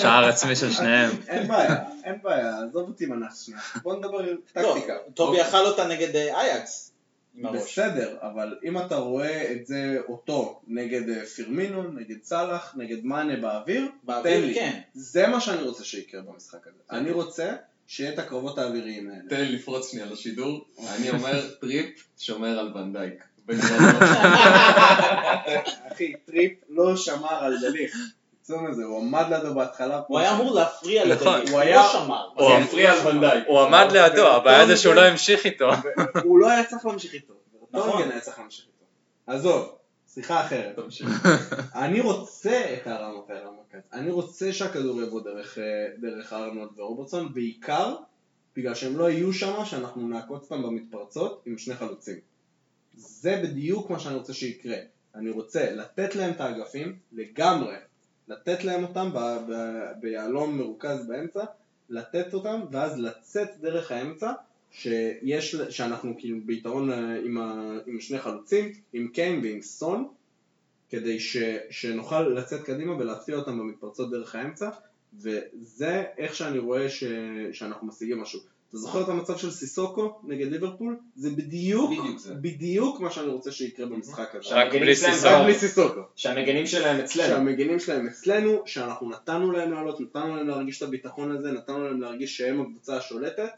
[0.02, 1.12] שער עצמי של שניהם.
[1.28, 3.62] אין בעיה, אין בעיה, עזוב אותי עם הנאס שנייה.
[3.84, 4.94] בוא נדבר על טקטיקה.
[4.94, 6.92] לא, טובי אכל אותה נגד אה, אייקס.
[7.36, 7.54] עם.
[7.54, 13.36] בסדר, אבל אם אתה רואה את זה אותו נגד אה, פירמינו, נגד סאלח, נגד מאנה
[13.36, 14.54] באוויר, תן באוויר לי.
[14.54, 14.80] כן.
[14.94, 16.78] זה מה שאני רוצה שיקרה במשחק הזה.
[16.92, 17.56] אני רוצה
[17.88, 19.22] שיהיה את הקרבות האוויריים האלה.
[19.30, 20.66] תן לי לפרוץ שנייה לשידור.
[20.98, 23.24] אני אומר טריפ שומר על ונדייק.
[25.92, 27.96] אחי, טריפ לא שמר על דליך.
[28.48, 30.02] הוא עמד לידו בהתחלה.
[30.08, 31.42] הוא היה אמור להפריע נכון.
[31.42, 31.52] לדייוויס.
[31.52, 32.30] הוא לא שמר.
[32.36, 33.44] הוא הפריע על ונדייק.
[33.48, 35.70] הוא עמד לידו, הבעיה זה שהוא לא המשיך איתו.
[36.24, 37.34] הוא לא היה צריך להמשיך איתו.
[37.72, 38.12] נכון.
[38.12, 38.86] היה צריך להמשיך איתו.
[39.28, 39.76] עזוב,
[40.14, 40.80] שיחה אחרת.
[41.76, 43.50] אני רוצה את הרמות האלה.
[43.94, 45.64] אני רוצה שהכדור יבוא דרך, אה,
[46.02, 47.96] דרך ארנולד ורוברטסון, בעיקר
[48.56, 52.16] בגלל שהם לא יהיו שם, שאנחנו נעקוץ אותם במתפרצות עם שני חלוצים.
[52.96, 54.78] זה בדיוק מה שאני רוצה שיקרה.
[55.20, 57.76] אני רוצה לתת להם את האגפים, לגמרי,
[58.28, 61.46] לתת להם אותם ב- ב- ביהלום מרוכז באמצע,
[61.90, 64.32] לתת אותם, ואז לצאת דרך האמצע,
[64.72, 70.08] שיש, שאנחנו כאילו ביתרון אה, עם, ה, עם שני חלוצים, עם קיין ועם סון,
[70.90, 71.38] כדי ש,
[71.70, 74.70] שנוכל לצאת קדימה ולהפתיע אותם במתפרצות דרך האמצע,
[75.14, 77.04] וזה איך שאני רואה ש,
[77.52, 78.40] שאנחנו משיגים משהו.
[78.70, 80.98] אתה זוכר את המצב של סיסוקו נגד ליברפול?
[81.16, 82.34] זה בדיוק, בדיוק זה.
[82.34, 84.56] בדיוק מה שאני רוצה שיקרה במשחק הזה.
[84.56, 85.28] רק בלי סיסוקו.
[85.30, 86.02] רק בלי סיסוקו.
[86.16, 87.28] שהמגנים שלהם אצלנו.
[87.30, 92.02] שהמגינים שלהם אצלנו, שאנחנו נתנו להם לעלות, נתנו להם להרגיש את הביטחון הזה, נתנו להם
[92.02, 93.52] להרגיש שהם הקבוצה השולטת,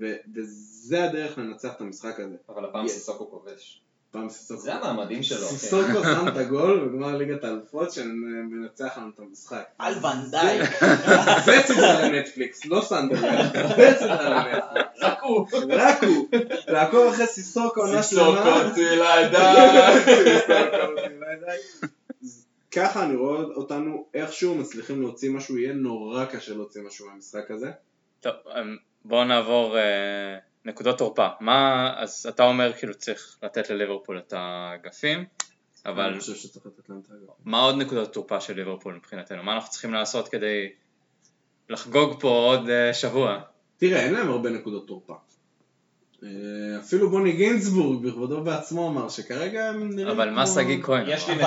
[0.00, 2.36] ו- וזה הדרך לנצח את המשחק הזה.
[2.48, 2.88] אבל הפעם Yes.
[2.88, 3.80] סיסוקו כובש.
[4.10, 4.60] פעם סיסוקו.
[4.60, 5.38] זה המעמדים שלו.
[5.38, 5.44] כן.
[5.44, 9.64] סיסוקו שם את הגול בגמר ליגת האלופות שמנצח לנו את המשחק.
[9.78, 10.70] על ונדייק.
[11.44, 14.88] זה סדרה לנטפליקס, לא סנדרלנד, זה סדרה לנטפליקס.
[15.02, 15.46] רק הוא.
[15.68, 16.28] רק הוא.
[16.68, 18.72] לעקוב אחרי סיסוקו עונה סיסוקו שלמה.
[18.74, 20.00] תלעדיי.
[22.70, 27.70] ככה אני רואה אותנו איכשהו מצליחים להוציא משהו, יהיה נורא קשה להוציא משהו מהמשחק הזה.
[28.20, 31.28] טוב, אמ, בואו נעבור אה, נקודות תורפה.
[31.40, 35.24] מה, אז אתה אומר כאילו צריך לתת לליברפול את האגפים,
[35.86, 37.34] אבל אני חושב שצריך לתת להם את האגפים.
[37.44, 39.42] מה עוד נקודות תורפה של ליברפול מבחינתנו?
[39.42, 40.68] מה אנחנו צריכים לעשות כדי
[41.68, 43.40] לחגוג פה עוד אה, שבוע?
[43.76, 45.14] תראה, אין להם הרבה נקודות תורפה.
[46.22, 46.28] אה,
[46.80, 51.04] אפילו בוני גינצבורג בכבודו ובעצמו אמר שכרגע הם נראים אבל מה שגיא כהן?
[51.08, 51.34] יש לי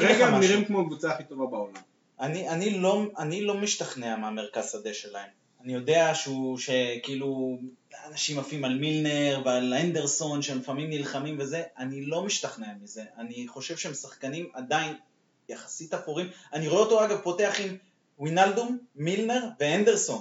[0.00, 0.40] כרגע הם.
[0.40, 1.80] נראים כמו הקבוצה הכי טובה בעולם.
[2.20, 5.28] אני, אני, לא, אני לא משתכנע מהמרכז שדה שלהם.
[5.64, 7.58] אני יודע שהוא, שכאילו,
[8.10, 13.02] אנשים עפים על מילנר ועל אנדרסון שהם לפעמים נלחמים וזה, אני לא משתכנע מזה.
[13.18, 14.94] אני חושב שהם שחקנים עדיין
[15.48, 16.26] יחסית אפורים.
[16.52, 17.76] אני רואה אותו אגב פותח עם
[18.18, 20.20] ווינלדום, מילנר ואנדרסון.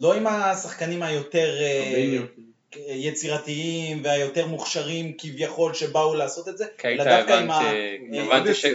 [0.00, 1.54] לא עם השחקנים היותר
[1.90, 2.22] פביניו.
[2.76, 7.60] יצירתיים והיותר מוכשרים כביכול שבאו לעשות את זה, אלא דווקא עם ה...
[8.12, 8.64] הבנתי, ש...
[8.64, 8.70] אה.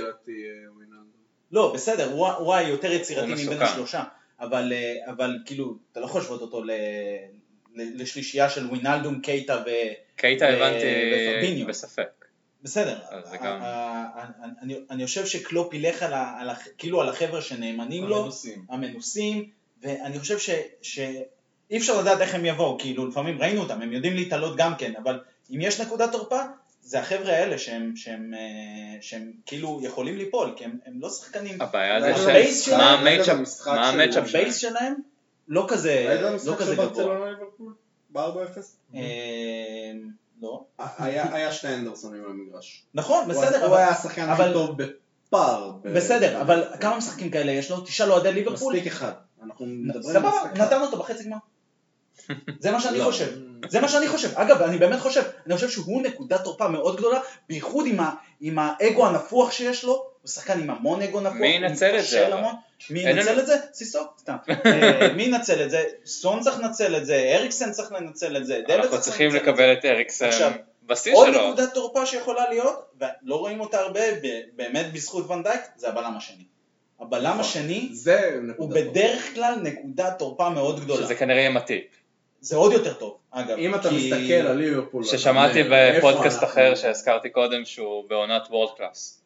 [1.52, 3.62] לא, בסדר, הוא, הוא היותר יצירתי מבין.
[3.62, 4.04] השלושה,
[4.40, 6.72] אבל, אה, אבל כאילו, אתה לא יכול להשוות אותו ל,
[7.76, 9.70] לשלישייה של ווינלדום, קייטה ו...
[10.16, 11.64] קייטה הבנתי.
[11.68, 12.10] בספק.
[12.64, 13.62] בסדר, אז זה ה- גם-
[14.62, 18.66] אני, אני חושב שקלופ ילך על, ה, על ה, כאילו על החבר'ה שנאמנים לו, המנוסים.
[18.70, 19.50] המנוסים,
[19.82, 20.50] ואני חושב ש,
[20.82, 21.24] שאי
[21.78, 25.20] אפשר לדעת איך הם יבואו, כאילו לפעמים ראינו אותם, הם יודעים להתעלות גם כן, אבל
[25.52, 26.42] אם יש נקודת תורפה,
[26.84, 31.62] זה החבר'ה האלה שהם, שהם, אה, שהם כאילו יכולים ליפול, כי הם, הם לא שחקנים,
[31.62, 32.66] הבעיה זה ה base ש...
[32.66, 32.80] שלהם-
[33.66, 34.42] מה ה matchup שלהם?
[34.42, 34.94] ה base שלהם
[35.48, 37.16] לא כזה, לא המשחק כזה גבוה.
[38.16, 38.46] ליברפול?
[38.46, 38.96] ב-4-0?
[38.96, 39.92] אה,
[40.42, 40.64] לא.
[40.98, 42.86] היה היה שני אנדרסונים במגרש.
[42.94, 45.72] נכון, בסדר, הוא היה השחקן הכי טוב בפער.
[45.84, 47.82] בסדר, אבל כמה משחקים כאלה יש לו?
[47.82, 48.74] תשאל אוהדי ליברפול.
[48.74, 49.12] מספיק אחד.
[49.44, 50.66] אנחנו מדברים על סבבה.
[50.66, 51.38] נתן אותו בחצי גמר.
[52.60, 53.04] זה מה שאני לא.
[53.04, 53.38] חושב.
[53.70, 54.30] זה מה שאני חושב.
[54.38, 57.20] אגב, אני באמת חושב, אני חושב שהוא נקודת תורפה מאוד גדולה,
[57.50, 57.86] בייחוד
[58.42, 62.36] עם האגו הנפוח שיש לו, הוא שחקן עם המון אגו נפוח, מי ינצל את זה?
[62.36, 62.56] המון.
[62.90, 63.56] מי ינצל את זה?
[63.74, 64.36] סיסוק, סתם.
[64.66, 65.84] אה, מי ינצל את זה?
[66.06, 69.38] סון צריך לנצל את זה, אריקסן צריך לנצל את זה, דלת אנחנו צריך צריכים לנצל
[69.38, 69.52] את זה.
[69.52, 70.52] לקבל את אריקסן עכשיו,
[70.84, 71.48] בשיא עוד שלו.
[71.48, 74.00] נקודת תורפה שיכולה להיות, ולא רואים אותה הרבה,
[74.56, 76.44] באמת בזכות ונדייק, זה הבלם השני.
[77.00, 77.40] הבלם נכון.
[77.40, 78.70] השני זה הוא.
[78.70, 81.04] בדרך כלל נקודת תורפה מאוד גדולה.
[81.04, 81.84] שזה כנראה יהיה מטיפ.
[82.42, 83.58] זה עוד יותר טוב, אגב.
[83.58, 85.04] אם אתה מסתכל על ליברפול...
[85.04, 86.44] ששמעתי בפודקאסט?
[86.44, 89.21] אחר שהזכרתי קודם שהוא בעונת world class.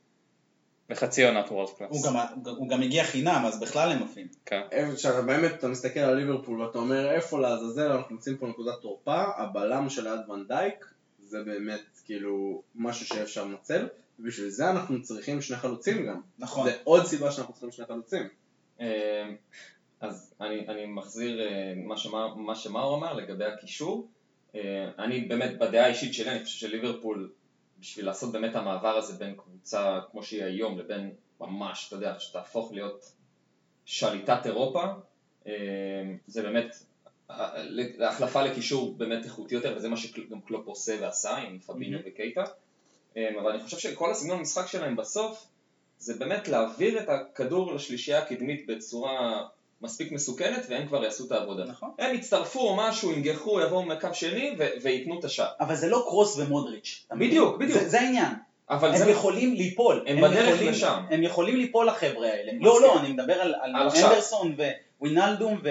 [0.90, 2.06] בחצי עונת world הוא class.
[2.06, 2.16] גם,
[2.58, 4.28] הוא גם הגיע חינם, אז בכלל הם עפים.
[4.46, 4.62] כן.
[4.72, 8.74] איפה שאתה באמת אתה מסתכל על ליברפול ואתה אומר איפה לעזאזל אנחנו מוצאים פה נקודת
[8.82, 10.86] תורפה, הבלם של ליד ונדייק
[11.20, 13.88] זה באמת כאילו משהו שאפשר לנצל,
[14.20, 16.22] ובשביל זה אנחנו צריכים שני חלוצים גם.
[16.40, 16.70] נכון.
[16.70, 18.28] זה עוד סיבה שאנחנו צריכים שני חלוצים.
[18.82, 19.30] אה,
[20.02, 24.08] אז אני, אני מחזיר אה, מה שמאור- מה שמאור אמר לגבי הקישור.
[24.56, 24.62] אה,
[25.00, 27.30] אני באמת, בדעה האישית שלי, אני חושב שליברפול,
[27.86, 32.72] בשביל לעשות באמת המעבר הזה בין קבוצה כמו שהיא היום לבין ממש, אתה יודע, שתהפוך
[32.72, 33.12] להיות
[33.86, 34.84] שליטת אירופה,
[35.48, 35.54] אה,
[36.28, 36.76] זה באמת
[38.00, 42.44] החלפה לקישור באמת איכותי יותר, וזה מה שגם קלופ עושה ועשה עם פביניו וקייטה.
[43.18, 45.48] אה, אבל אני חושב שכל הסגנון המשחק שלהם בסוף,
[45.98, 49.48] זה באמת להעביר את הכדור לשלישייה הקדמית בצורה
[49.82, 51.66] מספיק מסוכנת והם כבר יעשו את העבודה.
[51.66, 51.90] נכון.
[52.00, 55.48] הם יצטרפו או משהו, ינגחו, יבואו מקו שני ו- וייתנו את השער.
[55.60, 57.06] אבל זה לא קרוס ומודריץ'.
[57.12, 57.80] בדיוק, בדיוק.
[57.80, 58.34] זה, זה העניין.
[58.70, 59.12] אבל הם זה...
[59.12, 60.04] יכולים ליפול.
[60.08, 61.04] הם בדרך יכולים, לשם.
[61.10, 62.52] הם יכולים ליפול לחבר'ה האלה.
[62.60, 63.90] לא, לא, אני מדבר על, על על.
[63.90, 64.56] אנדרסון
[65.02, 65.70] ווינלדום ו,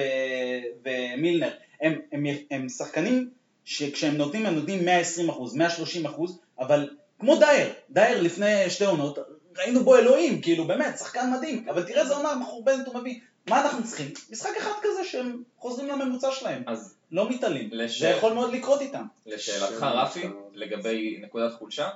[0.84, 1.50] ומילנר.
[1.80, 3.30] הם, הם, הם שחקנים
[3.64, 9.18] שכשהם נותנים, הם נותנים 120 אחוז, 130 אחוז, אבל כמו דייר, דייר לפני שתי עונות,
[9.56, 13.20] ראינו בו אלוהים, כאילו באמת, שחקן מדהים, אבל תראה איזה עונה מחורבנת הוא מביא.
[13.48, 14.06] מה אנחנו צריכים?
[14.30, 17.68] משחק אחד כזה שהם חוזרים לממוצע שלהם, אז לא מתעלים.
[17.72, 19.04] לש- זה יכול מאוד לקרות איתם.
[19.26, 21.88] לשאלתך רפי, לגבי נקודת חולשה,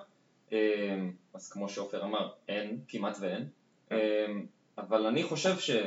[0.52, 0.58] אה,
[1.34, 3.48] אז כמו שעופר אמר, אין, כמעט ואין,
[3.92, 3.96] אה,
[4.78, 5.80] אבל אני חושב שאת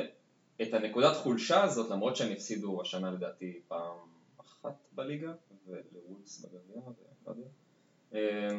[0.74, 3.96] הנקודת חולשה הזאת, למרות שהם הפסידו השנה לדעתי פעם
[4.40, 5.32] אחת בליגה,
[5.66, 6.82] ולוולס בגביע,
[7.26, 7.34] ולא
[8.12, 8.58] יודע,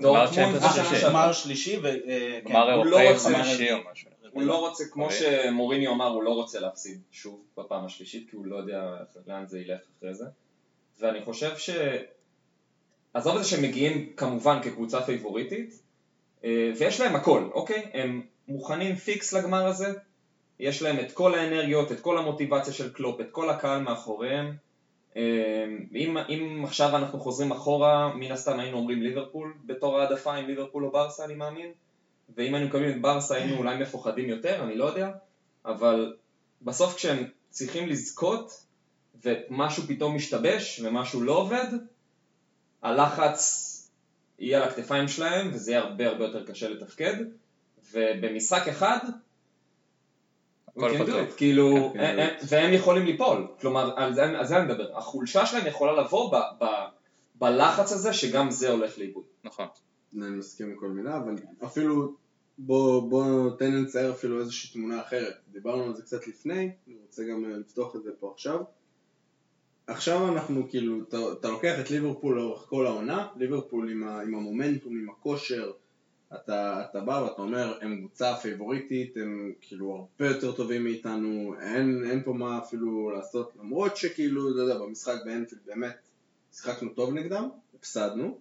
[0.00, 1.04] דורטמונד אה, בשנה שלישי.
[1.04, 1.76] גמר שלישי.
[1.76, 1.80] אה,
[2.44, 2.50] כן.
[2.50, 4.10] גמר הוא לא אירופאי רוצה- חמישי או משהו.
[4.32, 5.18] הוא לא רוצה, כמו אוקיי.
[5.48, 8.96] שמוריניו אמר, הוא לא רוצה להפסיד שוב בפעם השלישית, כי הוא לא יודע
[9.26, 10.24] לאן זה ילך אחרי זה.
[11.00, 11.70] ואני חושב ש...
[13.14, 15.82] עזוב את זה שהם מגיעים כמובן כקבוצה פייבוריטית,
[16.44, 17.90] אה, ויש להם הכל, אוקיי?
[17.94, 19.92] הם מוכנים פיקס לגמר הזה,
[20.60, 24.56] יש להם את כל האנרגיות, את כל המוטיבציה של קלופ, את כל הקהל מאחוריהם.
[25.16, 30.46] אה, אם, אם עכשיו אנחנו חוזרים אחורה, מן הסתם היינו אומרים ליברפול בתור העדפה עם
[30.46, 31.72] ליברפול או ברסה, אני מאמין.
[32.36, 35.10] ואם היינו מקבלים את ברסה היינו אולי מפוחדים יותר, אני לא יודע.
[35.64, 36.16] אבל
[36.62, 38.64] בסוף כשהם צריכים לזכות,
[39.24, 41.66] ומשהו פתאום משתבש ומשהו לא עובד,
[42.82, 43.64] הלחץ
[44.38, 47.14] יהיה על הכתפיים שלהם וזה יהיה הרבה הרבה יותר קשה לתפקד
[47.92, 48.98] ובמשחק אחד
[50.76, 51.36] הכל פתוח.
[51.36, 54.24] כאילו, כן, הם- הם- והם יכולים ליפול, כלומר על זה,
[54.56, 56.66] אני מדבר, החולשה שלהם יכולה לבוא ב, ב,
[57.34, 59.24] בלחץ הזה שגם זה הולך לאיבוד.
[59.44, 59.66] נכון.
[60.16, 62.14] אני מסכים עם כל מילה, אבל אפילו
[62.58, 65.34] בוא, בוא תן לי לצייר אפילו איזושהי תמונה אחרת.
[65.52, 68.60] דיברנו על זה קצת לפני, אני רוצה גם אה, לפתוח את זה פה עכשיו.
[69.86, 74.34] עכשיו אנחנו כאילו, אתה, אתה לוקח את ליברפול לאורך כל העונה, ליברפול עם, ה, עם
[74.34, 75.72] המומנטום, עם הכושר,
[76.34, 82.04] אתה, אתה בא ואתה אומר, הם קבוצה פייבוריטית, הם כאילו הרבה יותר טובים מאיתנו, אין,
[82.10, 85.96] אין פה מה אפילו לעשות, למרות שכאילו, אתה יודע, במשחק באנפילד באמת
[86.52, 88.38] שיחקנו טוב נגדם, הפסדנו,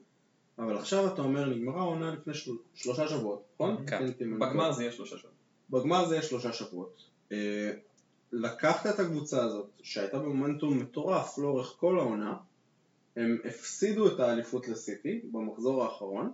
[0.59, 2.51] אבל עכשיו אתה אומר, נגמרה העונה לפני של...
[2.75, 3.85] שלושה שבועות, נכון?
[3.87, 4.05] כן.
[4.39, 4.71] בגמר.
[4.71, 5.37] זה יהיה שלושה שבועות.
[5.69, 7.03] בגמר זה יהיה שלושה שבועות.
[7.31, 7.71] אה,
[8.31, 12.37] לקחת את הקבוצה הזאת, שהייתה במומנטום מטורף לאורך כל העונה,
[13.15, 16.31] הם הפסידו את האליפות לסיטי במחזור האחרון,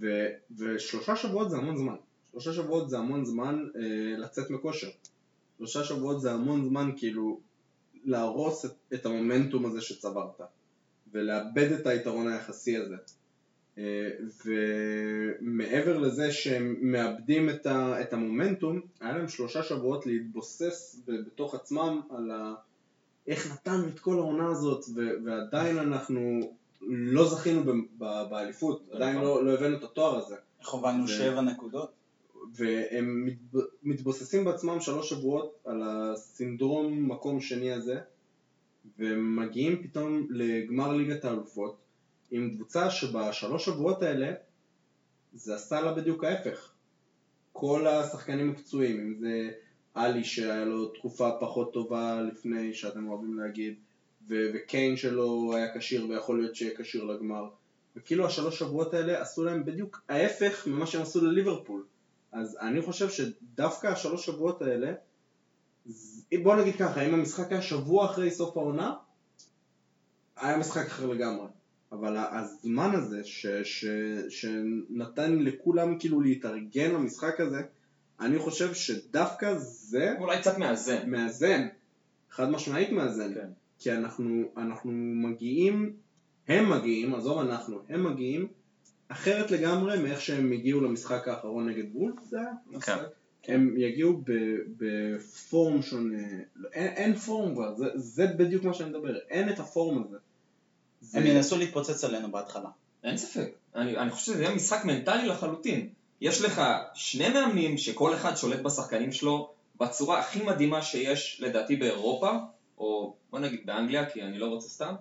[0.00, 0.26] ו...
[0.58, 1.96] ושלושה שבועות זה המון זמן.
[2.32, 4.90] שלושה שבועות זה המון זמן אה, לצאת מכושר.
[5.58, 7.40] שלושה שבועות זה המון זמן כאילו
[8.04, 10.40] להרוס את, את המומנטום הזה שצברת,
[11.12, 12.96] ולאבד את היתרון היחסי הזה.
[13.78, 14.10] אה,
[14.46, 22.00] ומעבר לזה שהם מאבדים את, ה, את המומנטום, היה להם שלושה שבועות להתבוסס בתוך עצמם
[22.10, 22.54] על ה...
[23.26, 27.62] איך נתנו את כל העונה הזאת, ו- ועדיין אנחנו לא זכינו
[28.28, 29.24] באליפות, עדיין נכון.
[29.28, 30.36] לא, לא הבאנו את התואר הזה.
[30.60, 31.90] איך הובלנו ו- שבע נקודות?
[32.54, 38.00] והם מת- מתבוססים בעצמם שלוש שבועות על הסינדרום מקום שני הזה
[38.98, 41.76] ומגיעים פתאום לגמר ליגת האלופות
[42.30, 44.32] עם קבוצה שבשלוש שבועות האלה
[45.32, 46.72] זה עשה לה בדיוק ההפך
[47.52, 49.50] כל השחקנים הפצועים אם זה
[49.94, 53.74] עלי שהיה לו תקופה פחות טובה לפני שאתם אוהבים להגיד
[54.28, 57.48] ו- וקיין שלו היה כשיר ויכול להיות שיהיה כשיר לגמר
[57.96, 61.84] וכאילו השלוש שבועות האלה עשו להם בדיוק ההפך ממה שהם עשו לליברפול
[62.32, 64.92] אז אני חושב שדווקא השלוש שבועות האלה,
[66.42, 68.94] בוא נגיד ככה, אם המשחק היה שבוע אחרי סוף העונה,
[70.36, 71.46] היה משחק אחר לגמרי.
[71.92, 73.86] אבל הזמן הזה ש, ש,
[74.28, 77.60] שנתן לכולם כאילו להתארגן למשחק הזה,
[78.20, 81.10] אני חושב שדווקא זה אולי קצת מאזן.
[81.10, 81.68] מאזן,
[82.30, 83.34] חד משמעית מאזן.
[83.34, 83.48] כן.
[83.80, 85.92] כי אנחנו, אנחנו מגיעים,
[86.48, 88.48] הם מגיעים, עזוב אנחנו, הם מגיעים
[89.08, 92.98] אחרת לגמרי מאיך שהם הגיעו למשחק האחרון נגד וולף, זה היה המשחק.
[93.48, 96.18] הם יגיעו ב- בפורום שונה,
[96.72, 100.16] אין, אין פורום כבר, זה, זה בדיוק מה שאני מדבר, אין את הפורום הזה.
[101.00, 102.68] זה, הם ינסו להתפוצץ עלינו בהתחלה.
[103.04, 103.50] אין ספק.
[103.74, 105.88] אני, אני חושב שזה יהיה משחק מנטלי לחלוטין.
[106.20, 106.62] יש לך
[106.94, 112.30] שני מאמנים שכל אחד שולט בשחקנים שלו בצורה הכי מדהימה שיש לדעתי באירופה,
[112.80, 114.94] או בוא נגיד באנגליה, כי אני לא רוצה סתם,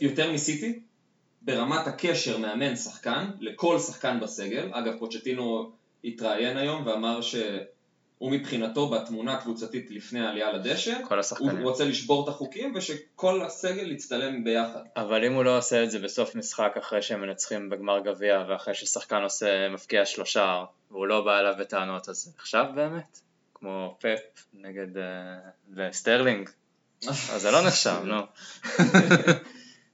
[0.00, 0.80] יותר מסיטי,
[1.42, 4.70] ברמת הקשר מאמן שחקן לכל שחקן בסגל.
[4.72, 5.72] אגב, פוצ'טינו
[6.04, 11.62] התראיין היום ואמר שהוא מבחינתו בתמונה הקבוצתית לפני העלייה לדשא, כל הוא השחקנים.
[11.62, 14.80] רוצה לשבור את החוקים ושכל הסגל יצטלם ביחד.
[14.96, 18.74] אבל אם הוא לא עושה את זה בסוף משחק אחרי שהם מנצחים בגמר גביע ואחרי
[18.74, 23.20] ששחקן עושה מפקיע שלושה והוא לא בא אליו בטענות אז עכשיו באמת?
[23.54, 24.96] כמו פפ נגד
[25.78, 26.48] אה, סטרלינג
[27.06, 28.16] אז זה לא נחשב נו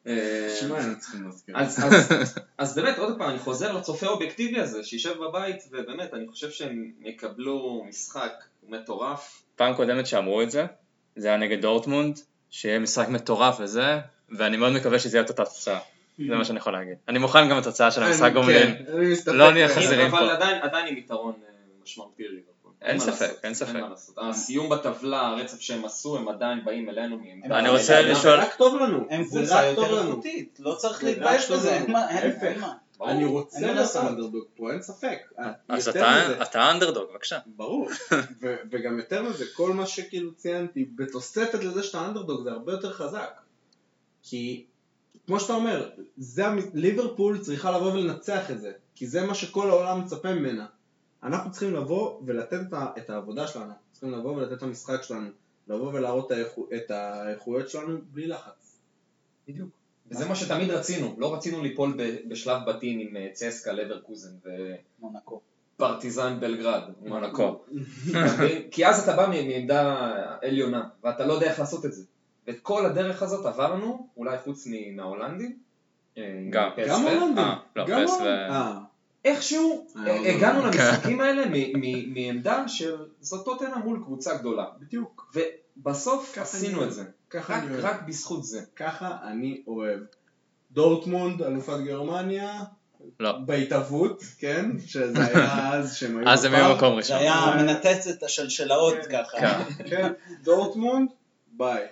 [0.07, 0.49] אה.
[2.59, 6.93] אז, באמת, עוד פעם, אני חוזר לצופה האובייקטיבי הזה, שישב בבית, ובאמת, אני חושב שהם
[7.01, 8.33] יקבלו משחק
[8.69, 9.43] מטורף.
[9.57, 10.67] פעם קודמת שאמרו את זה
[11.17, 12.19] זה היה נגד דורטמונד
[12.51, 13.99] שיהיה משחק מטורף וזה
[14.38, 15.79] ואני מאוד מקווה שזה יהיה את אותה תוצאה
[16.19, 19.69] זה מה שאני יכול להגיד אני מוכן גם לתוצאה של המשחק גומלין כן, לא נהיה.
[19.69, 20.33] חזירים אבל פה.
[20.33, 22.23] עדיין, עדיין עם יתרון אה, משמעותי.
[22.85, 23.81] אין ספק, אין ספק.
[24.16, 27.20] הסיום בטבלה, הרצף שהם עשו, הם עדיין באים אלינו.
[27.44, 29.06] אני רוצה זה לשאול- זה רק טוב לנו.
[29.11, 30.11] הם זה קבוצה רק טוב יותר לנו.
[30.11, 31.75] איכותית, לא צריך להתבייש בזה.
[31.77, 31.90] אין
[32.61, 32.73] מה.
[33.06, 34.02] אני רוצה להיות לעשות.
[34.02, 35.19] האנדרדוג פה, אין ספק.
[35.69, 37.88] אז יותר אתה אנדרדוג בבקשה ברור,
[38.71, 43.40] וגם יותר מזה, כל מה שכאילו ציינתי, בתוספת לזה שאתה אנדרדוג זה הרבה יותר חזק.
[44.23, 44.65] כי,
[45.27, 45.90] כמו שאתה אומר,
[46.75, 50.67] ליברפול צריכה לבוא ולנצח את זה, כי זה מה שכל העולם מצפה ממנה.
[51.25, 52.60] אנחנו צריכים לבוא ולתת
[52.98, 55.29] את, העבודה שלנו, צריכים לבוא ולתת את המשחק שלנו,
[55.68, 58.79] לבוא ולהראות את האיכו- את האיכויות שלנו בלי לחץ.
[59.48, 59.68] בדיוק.
[60.10, 61.98] וזה מה שתמיד רצינו, לא רצינו ליפול
[62.29, 64.31] בשלב בתים עם אה, צסקה, לברקוזן
[65.00, 65.40] מונקו.
[65.77, 66.83] ופרטיזן בלגרד.
[67.02, 67.64] מונקו.
[68.70, 70.12] כי אז אתה בא מעמדה
[70.42, 72.02] עליונה, ואתה לא יודע איך לעשות את זה.
[72.46, 75.58] ואת כל הדרך הזאת עברנו, אולי חוץ מן ההולנדים.
[76.18, 76.70] אה, גם.
[76.88, 77.38] גם הולנדים.
[77.38, 78.94] אה, לא, גם פס ו- הולנדים.
[79.25, 80.66] איכשהו אה, אה, לא, הגענו לא.
[80.66, 81.42] למשחקים האלה
[82.06, 84.64] מעמדה של זאת טוטנה מול קבוצה גדולה.
[84.81, 85.35] בדיוק.
[85.77, 87.04] ובסוף עשינו את זה.
[87.31, 87.85] ככה רק- אני אוהב.
[87.85, 88.60] רק בזכות זה.
[88.77, 90.00] ככה אני אוהב.
[90.72, 92.60] דורטמונד, אלופת גרמניה,
[93.20, 93.33] לא.
[93.38, 94.70] בהתהוות, כן?
[94.87, 96.54] שזה היה אז שהם היו אז הם.
[96.54, 97.16] היו מקום זה ראשון.
[97.16, 99.38] היה מנתץ את השלשלאות ככה.
[99.40, 99.62] כן.
[99.90, 100.12] כן,
[100.42, 101.08] דורטמונד,
[101.52, 101.87] ביי.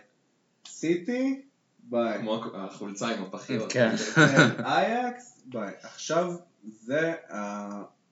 [0.69, 1.43] סיטי,
[1.83, 2.19] ביי.
[2.19, 3.73] כמו החולצה עם הפחיות.
[3.73, 3.97] כן.
[4.15, 5.71] כן, אייקס, ביי.
[5.83, 6.33] עכשיו
[6.69, 7.13] זה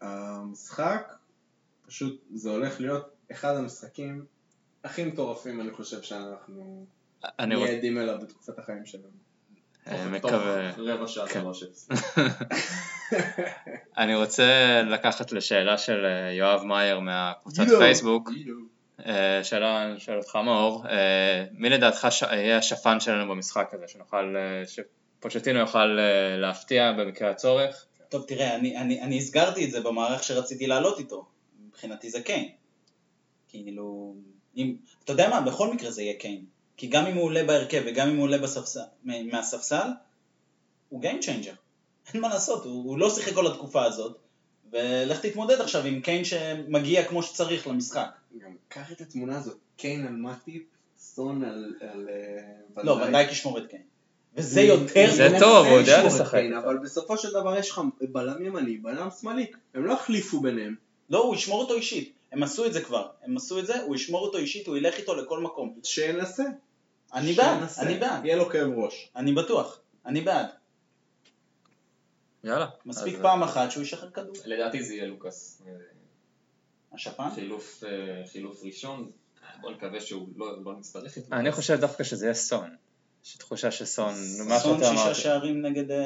[0.01, 1.13] המשחק,
[1.87, 4.25] פשוט זה הולך להיות אחד המשחקים
[4.85, 6.87] הכי מטורפים אני חושב שאנחנו
[7.25, 9.05] אני נהיה רוצ- עדים אליו בתקופת החיים שלנו.
[9.87, 10.71] אה, תוך מקווה.
[10.79, 11.43] רבע שעה כן.
[11.51, 11.89] אפס.
[13.99, 17.63] אני רוצה לקחת לשאלה של אה, יואב מאייר מהקבוצת.
[17.79, 18.31] פייסבוק.
[19.07, 20.85] אה, שאלה, אני שואל אותך מאור,
[21.53, 24.35] מי לדעתך יהיה השפן שלנו במשחק הזה, שנוכל,
[24.67, 25.99] שפוצ'טינו יוכל
[26.39, 27.87] להפתיע במקרה הצורך?
[28.11, 31.27] טוב, תראה, אני, אני, אני הסגרתי את זה במערך שרציתי לעלות איתו.
[31.67, 32.49] מבחינתי זה קיין.
[33.49, 34.15] כאילו,
[34.57, 36.45] אם, אתה יודע מה, בכל מקרה זה יהיה קיין.
[36.77, 39.89] כי גם אם הוא עולה בהרכב וגם אם הוא עולה בספסל, מהספסל,
[40.89, 41.55] הוא Game Changer.
[42.13, 44.19] אין מה לעשות, הוא, הוא לא שיחק כל התקופה הזאת,
[44.73, 48.11] ולך תתמודד עכשיו עם קיין שמגיע כמו שצריך למשחק.
[48.39, 50.63] גם קח את התמונה הזאת, קיין על מאטיפ,
[50.99, 52.09] סון על על,
[52.77, 52.93] אה, לא.
[52.93, 53.83] ונדייק ישמור את קיין.
[54.35, 55.11] וזה יותר...
[55.15, 56.31] זה טוב, הוא יודע לשחק.
[56.31, 60.75] קיין, אבל בסופו של דבר יש לך בלם ימני, בלם שמאלי, הם לא החליפו ביניהם.
[61.11, 62.13] לא, הוא ישמור אותו אישית.
[62.33, 63.09] הם עשו את זה כבר.
[63.25, 65.75] הם עשו את זה, הוא ישמור אותו אישית, הוא ילך איתו לכל מקום.
[65.83, 66.45] שינסה.
[67.15, 67.59] אני בעד.
[67.79, 68.25] אני בעד.
[68.25, 69.11] יהיה לו כאב ראש.
[69.17, 69.81] אני בטוח.
[70.07, 70.47] אני בעד.
[72.45, 72.67] יאללה.
[72.87, 74.35] מספיק אז, פעם אחת שהוא ישחרר כדור.
[74.45, 75.63] לדעתי זה יהיה לוקאס.
[75.67, 75.73] אה,
[76.93, 77.29] השפן?
[77.35, 79.11] חילוף, אה, חילוף ראשון,
[79.61, 82.77] בוא נקווה שהוא לא, לא נצטרך את אני חושב דווקא שזה יהיה סון.
[83.25, 84.15] יש תחושה שסון,
[84.49, 85.17] מה סון שאתה שישה אמרת.
[85.17, 85.91] שערים נגד...
[85.91, 86.05] אה,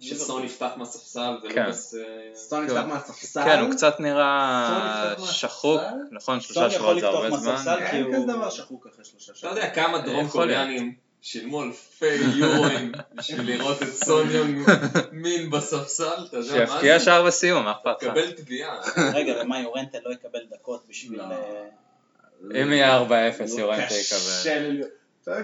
[0.00, 1.46] שסון יפתח מהספסל כן.
[1.46, 1.94] ולוקאס...
[1.94, 2.00] אה,
[2.34, 2.72] סון כן.
[2.72, 3.44] יפתח מהספסל.
[3.44, 5.80] כן, הוא קצת נראה סון שחוק?
[6.10, 7.52] נכון, סון שלושה יכול שבועות זה לפתוח הרבה זמן.
[7.52, 7.76] מהספסל.
[7.90, 9.56] כי אין הוא- כזה דבר שחוק אחרי שלושה אתה שעות.
[9.56, 10.60] יודע כמה דרום יכול להיות.
[10.62, 14.68] קוריאנים שילמו אלפי יורוים בשביל לראות את סון יונג
[15.12, 17.04] מין בספסל, אתה יודע מה שיפקיע זה?
[17.04, 18.10] שער בסיום, מה אכפת לך?
[18.10, 18.80] קבל תביעה.
[19.14, 21.18] רגע, ומה יורנטה לא יקבל דקות בשביל...
[21.18, 21.24] לא.
[21.24, 23.12] אה, אם יהיה 4-0
[23.58, 24.16] יורנטה קשה
[24.50, 24.82] יקבל.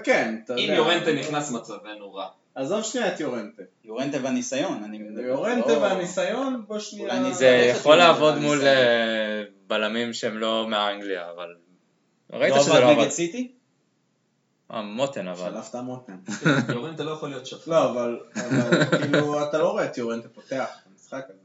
[0.05, 0.63] כן, אתה יודע.
[0.63, 2.29] אם יורנטה נכנס מצבנו רע.
[2.55, 3.63] עזוב שנייה את יורנטה.
[3.85, 5.23] יורנטה והניסיון, אני מדבר.
[5.23, 7.33] יורנטה לא- והניסיון, בוא שנייה.
[7.33, 8.77] זה יכול לעבוד מול הניסיון.
[8.77, 11.55] אה, בלמים שהם לא מאנגליה, אבל...
[12.33, 13.01] ראית לא שזה לא עבד עבד.
[13.01, 13.53] נגד סיטי?
[14.73, 15.51] אה, מוטן אבל.
[15.55, 16.17] שלפת מותן.
[16.75, 17.67] יורנטה לא יכול להיות שפט.
[17.67, 21.39] לא, אבל אבל כאילו, אתה לא רואה את יורנטה פותח במשחק הזה.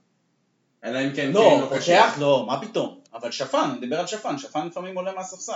[0.84, 2.02] אלא אם כן לא, קשה.
[2.04, 3.00] פותח לא, מה פתאום?
[3.14, 5.54] אבל שפן, מדבר על שפן, שפן לפעמים עולה מהספסל.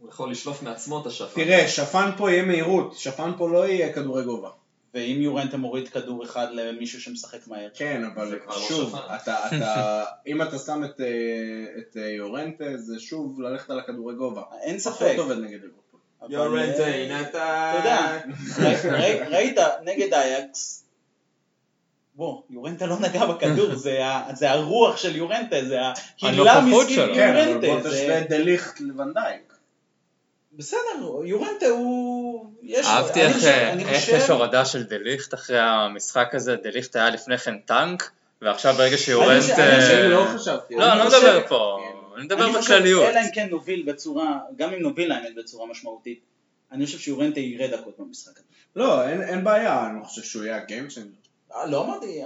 [0.00, 1.34] הוא יכול לשלוף מעצמו את השפט.
[1.34, 4.50] תראה, שפן פה יהיה מהירות, שפן פה לא יהיה כדורי גובה.
[4.94, 7.68] ואם יורנטה מוריד כדור אחד למישהו שמשחק מהר?
[7.74, 8.96] כן, אבל לא שוב.
[8.96, 11.06] אתה, אתה, אם אתה שם את, אה,
[11.78, 14.42] את אה, יורנטה, זה שוב ללכת על הכדורי גובה.
[14.62, 14.94] אין ספק.
[14.98, 16.00] פחות עובד נגד ליברפול.
[16.28, 17.72] יורנטה, אה, הנה אתה...
[17.78, 18.18] אתה יודע,
[18.68, 20.82] ראי- ראי- ראית נגד אייקס,
[22.14, 26.96] בוא, יורנטה לא נגע בכדור, זה ה- זה הרוח של יורנטה, זה ההילה הנוכחות מסביב
[26.96, 27.14] שלו.
[27.14, 27.66] כן, אבל יורנטה.
[27.66, 29.45] בוא זה- תשווה את דליכט לוונדייק.
[30.56, 30.80] בסדר,
[31.24, 32.50] יורנטה הוא...
[32.62, 32.86] יש...
[32.86, 36.96] אהבתי אני איך חושב- אני איך חושב- יש הורדה של דליכט אחרי המשחק הזה, דליכט
[36.96, 38.10] היה לפני כן טנק,
[38.42, 39.42] ועכשיו ברגע אני שיורנט...
[39.42, 40.74] חושב- אה, אני חושב- אני לא חשבתי.
[40.74, 41.78] לא, אני לא חושב- מדבר פה,
[42.16, 43.04] אני מדבר אני חושב, בכלליות.
[43.04, 46.20] אלא אם כן נוביל בצורה, גם אם נוביל האמת בצורה משמעותית,
[46.72, 48.46] אני חושב שיורנטה יראה דקות במשחק הזה.
[48.76, 51.12] לא, אין אין בעיה, אני חושב שהוא יהיה ה game changer.
[51.54, 52.22] אה, לא אמרתי.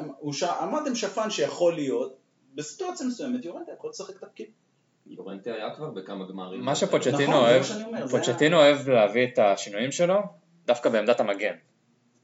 [0.63, 2.17] אמרתם שפן שיכול להיות,
[2.55, 4.47] בסיטואציה מסוימת יורנטה יכול לשחק תפקיד.
[5.11, 6.65] יורנטה היה כבר בכמה גמרים.
[6.65, 10.19] מה שפוצ'טינו נכון, אוהב, אומר, זה פוצ'טינו אוהב להביא את השינויים שלו
[10.67, 11.55] דווקא בעמדת המגן.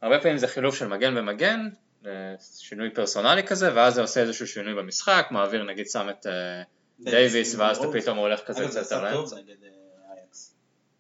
[0.03, 1.69] הרבה פעמים זה חילוף של מגן ומגן,
[2.07, 2.11] אה,
[2.41, 6.63] שינוי פרסונלי כזה, ואז זה עושה איזשהו שינוי במשחק, מעביר נגיד שם את אה,
[7.01, 9.37] דייוויס, ואז אתה פתאום הולך כזה קצת על האמצע.
[9.37, 9.43] אה.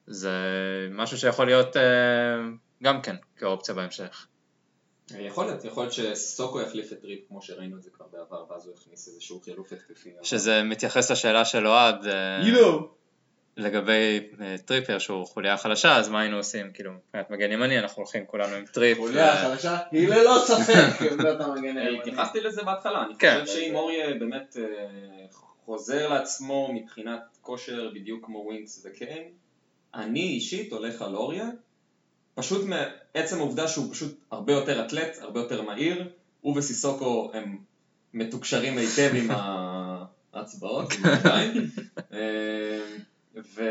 [0.06, 0.30] זה
[0.90, 1.76] משהו שיכול להיות
[2.82, 4.26] גם כן כאופציה בהמשך.
[5.10, 8.66] יכול להיות, יכול להיות שסוקו יחליף את טריפ כמו שראינו את זה כבר בעבר, ואז
[8.66, 10.10] הוא יכניס איזשהו חילוף התקפי.
[10.22, 12.42] שזה מתייחס לשאלה של אוהד אה.
[13.56, 16.72] לגבי אה, טריפר שהוא חוליה חלשה, אז מה היינו עושים?
[16.72, 18.98] כאילו, מבחינת מגן ימני אנחנו הולכים כולנו עם טריפ.
[18.98, 21.98] חוליה ו- חדשה, היא ללא ספק עמדת המגן אה, הימני.
[21.98, 23.40] התייחסתי לזה בהתחלה, אני כן.
[23.40, 24.64] חושב שאם אוריה באמת אה,
[25.64, 29.28] חוזר לעצמו מבחינת כושר בדיוק כמו ווינקס וקיין,
[29.94, 31.48] אני אישית הולך על אוריה,
[32.36, 36.08] פשוט מעצם העובדה שהוא פשוט הרבה יותר אתלט, הרבה יותר מהיר,
[36.40, 37.58] הוא וסיסוקו הם
[38.14, 39.30] מתוקשרים היטב עם
[40.34, 41.70] ההצבעות, עם הידיים.
[42.12, 42.18] אה,
[43.54, 43.62] ו...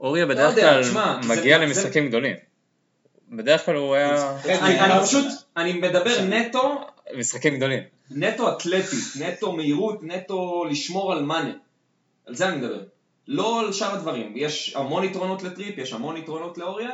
[0.00, 0.82] אוריה לא בדרך כלל
[1.28, 2.36] מגיע למשחקים גדולים.
[3.28, 4.36] בדרך כלל הוא היה...
[4.44, 5.26] אני אני פשוט,
[5.56, 6.86] אני מדבר נטו,
[7.18, 7.82] משחקים גדולים.
[8.10, 11.52] נטו אתלטית, נטו מהירות, נטו לשמור על מאנה.
[12.26, 12.82] על זה אני מדבר.
[13.28, 14.32] לא על שאר הדברים.
[14.36, 16.90] יש המון יתרונות לטריפ, יש המון יתרונות לאוריה.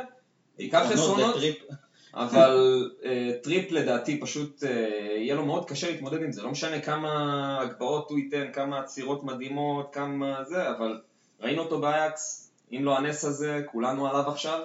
[0.57, 1.55] בעיקר עונות חסרונות, וטריפ.
[2.13, 4.69] אבל אה, טריפ לדעתי פשוט אה,
[5.17, 6.41] יהיה לו מאוד קשה להתמודד עם זה.
[6.41, 11.01] לא משנה כמה הגבהות הוא ייתן, כמה עצירות מדהימות, כמה זה, אבל
[11.41, 14.59] ראינו אותו באייקס, אם לא הנס הזה, כולנו עליו עכשיו.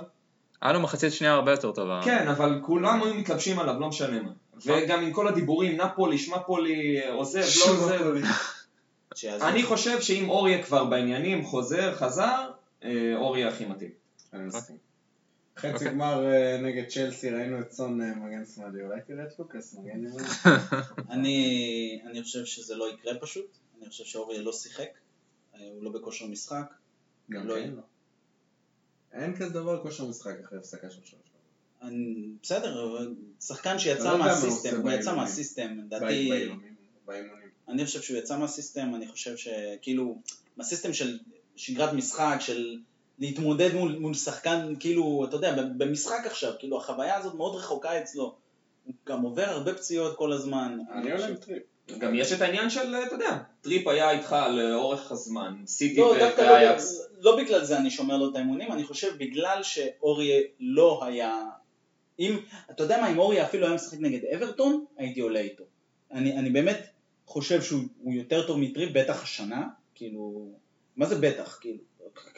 [0.63, 2.01] היה לו מחצית שנייה הרבה יותר טובה.
[2.05, 4.31] כן, אבל כולם היו מתלבשים עליו, לא משנה מה.
[4.67, 8.17] וגם עם כל הדיבורים, נפולי, שמפולי, עוזב, לא עוזב.
[9.21, 9.49] שיעזור.
[9.49, 12.51] אני חושב שאם אוריה כבר בעניינים, חוזר, חזר,
[12.85, 13.91] אה, אוריה הכי מתאים.
[14.33, 14.77] אני מסכים.
[15.57, 15.89] חצי אוקיי.
[15.89, 19.91] גמר אה, נגד צ'לסי, ראינו את סון אה, מגן שמאלי, אולי תראה את לוקאס מגן
[19.91, 20.13] ימין.
[21.11, 24.89] אני, אני חושב שזה לא יקרה פשוט, אני חושב שאוריה לא שיחק,
[25.53, 26.75] הוא לא בכושר משחק,
[27.31, 27.71] גם לא כן יהיה.
[27.71, 27.83] לא.
[29.13, 31.23] אין כזה דבר כושר משחק אחרי הפסקה של שלוש.
[31.83, 35.17] אני, בסדר, אבל שחקן שיצא לא מהסיסטם, הוא יצא.
[35.17, 36.31] מהסיסטם, לדעתי,
[37.07, 37.40] באימונים.
[37.71, 40.19] אני חושב שהוא יצא מהסיסטם, אני חושב שכאילו,
[40.57, 41.19] מהסיסטם של
[41.57, 42.79] שגרת משחק, של
[43.19, 48.35] להתמודד מול, מול שחקן, כאילו, אתה יודע, במשחק עכשיו, כאילו החוויה הזאת מאוד רחוקה אצלו,
[48.85, 51.63] הוא גם עובר הרבה פציעות כל הזמן, אני עולה עם טריפ.
[51.99, 57.09] גם יש את העניין של, אתה יודע, טריפ היה איתך לאורך הזמן, סיטי לא, ואייאקס.
[57.19, 61.45] לא, לא בגלל זה אני שומר לו את האימונים, אני חושב בגלל שאוריה לא היה...
[62.19, 62.39] אם,
[62.71, 65.65] אתה יודע מה, אם אוריה אפילו היה משחק נגד אברטון, הייתי עולה איתו.
[66.13, 66.90] אני, אני באמת
[67.31, 70.53] חושב שהוא הוא יותר טוב מטריפ, בטח השנה, כאילו...
[70.97, 71.59] מה זה בטח?
[71.61, 71.79] כאילו,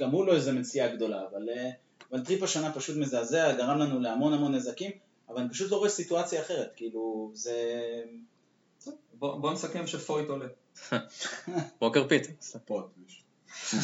[0.00, 1.70] גם הוא לא איזה מציאה גדולה, אבל, אה,
[2.10, 4.90] אבל טריפ השנה פשוט מזעזע, גרם לנו להמון המון נזקים,
[5.28, 7.54] אבל אני פשוט לא רואה סיטואציה אחרת, כאילו, זה...
[9.12, 10.46] בוא בוא נסכם שפויט עולה.
[11.82, 12.26] ווקר פיט.
[12.40, 12.90] ספות.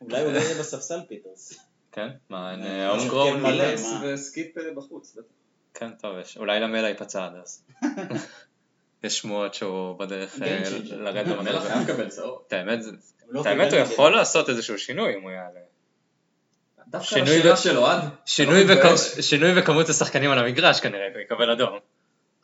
[0.00, 1.52] אולי הוא לא יהיה בספסל פיטרס.
[1.92, 2.08] כן?
[2.28, 2.60] מה, אין
[3.08, 3.28] גרון?
[3.28, 4.14] הרכב מלא.
[4.14, 5.14] וסקיפ בחוץ.
[5.16, 5.26] בטח.
[5.74, 6.36] כן, טוב, יש.
[6.36, 7.64] אולי למלה ייפצע עד אז.
[9.04, 10.62] יש שמועות שהוא בדרך אה.
[10.90, 11.62] לרדת המלך במדרג.
[11.72, 12.42] חייב לקבל צהוב.
[12.48, 15.60] את האמת, זה- הוא לא הוא יכול לעשות איזשהו שינוי אם הוא יעלה.
[16.88, 18.00] דווקא שינוי לשאלה ב- של אוהד.
[18.26, 18.64] שינוי
[19.54, 21.78] לא בכמות השחקנים על המגרש כנראה, הוא יקבל אדום.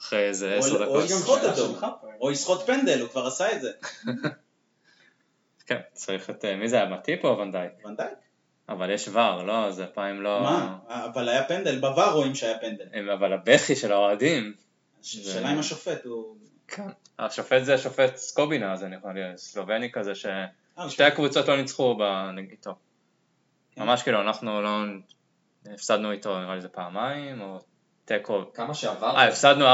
[0.01, 1.05] אחרי איזה או- עשר או דקות.
[1.05, 1.73] יסחוט שאלה אותו.
[1.75, 1.87] שלך.
[2.21, 3.71] או יסחוט פנדל, הוא כבר עשה את זה.
[5.67, 7.73] כן, צריך את, אה, מי זה היה, מטיפ או ונדייק?
[7.87, 8.11] ונדייק.
[8.69, 9.71] אבל יש ור, לא?
[9.71, 10.41] זה פעם לא...
[10.43, 10.79] מה?
[10.89, 13.11] אבל היה פנדל, בVAR רואים שהיה פנדל.
[13.13, 14.55] אבל הבכי של האוהדים,
[15.03, 16.37] שאלה אם השופט הוא...
[16.69, 16.89] כן.
[17.19, 21.99] השופט זה השופט סקובינה, זה נראה לי סלובני כזה, ששתי אה, הקבוצות לא ניצחו
[22.51, 22.75] איתו.
[23.75, 23.83] כן.
[23.83, 24.71] ממש כאילו, אנחנו לא...
[25.75, 27.59] הפסדנו איתו נראה לי זה פעמיים, או
[28.05, 28.53] תיקו.
[28.55, 29.69] כמה שעבר, אה, הפסדנו 4-3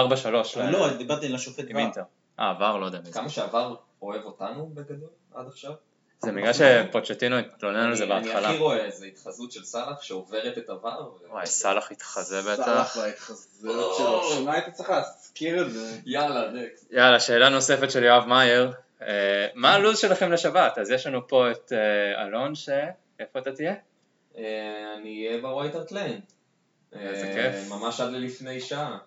[0.57, 1.77] אבל לא, דיברתי על השופט עם.
[1.77, 2.03] אינטר.
[2.41, 3.13] אה, עבר, לא יודע מי זה.
[3.13, 5.73] כמה שעבר אוהב אותנו בגדול עד עכשיו.
[6.19, 8.49] זה בגלל שפוצ'טינו התלונן על זה אני- אני בהתחלה.
[8.49, 11.11] הכי רואה איזה התחזות של סאלח שעוברת את עבר.
[11.31, 12.97] וואי, סאלח התחזה בטח.
[12.99, 14.23] וההתחזות שלו.
[14.35, 14.91] שמע, היית צריך
[15.35, 15.99] להזכיר את זה.
[16.07, 16.93] יאללה, נקסט.
[16.93, 18.73] יאללה, שאלה נוספת של יואב מאייר.
[19.03, 20.79] אה, מה הלו"ז שלכם לשבת?
[20.79, 22.69] אז יש לנו פה את אה, אלון ש...
[23.19, 23.75] איפה אתה תהיה?
[24.39, 26.21] אה, אני אהיה בווייט הארט ליין.
[26.93, 27.71] איזה כיף.
[27.71, 28.99] ממש עד ללפני שעה.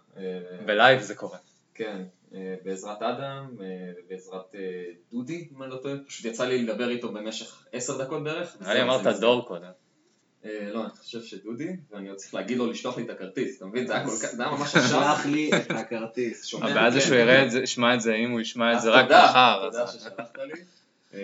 [0.66, 1.38] ב live זה קורה.
[1.76, 2.02] כן,
[2.64, 5.96] בעזרת אדם, ובעזרת אה, דודי, אם אני לא טועה.
[6.08, 8.58] פשוט יצא לי לדבר איתו במשך עשר דקות בערך.
[8.62, 9.72] נראה לי וזהו, אמרת דור קודם.
[10.46, 13.66] אה, לא, אני חושב שדודי, ואני עוד צריך להגיד לו לשלוח לי את הכרטיס, אתה
[13.66, 13.88] מבין?
[13.88, 14.90] זה היה כל כך, זה היה ממש עכשיו.
[14.90, 16.46] שלח לי את הכרטיס.
[16.46, 16.72] שומע?
[16.72, 17.06] הבעיה זה כן.
[17.06, 19.26] שהוא יראה את זה, ישמע את זה, אם הוא ישמע את אז זה רק תודה,
[19.30, 19.66] מחר.
[19.70, 20.62] תודה אז- ששלחת לי.
[21.14, 21.20] אה,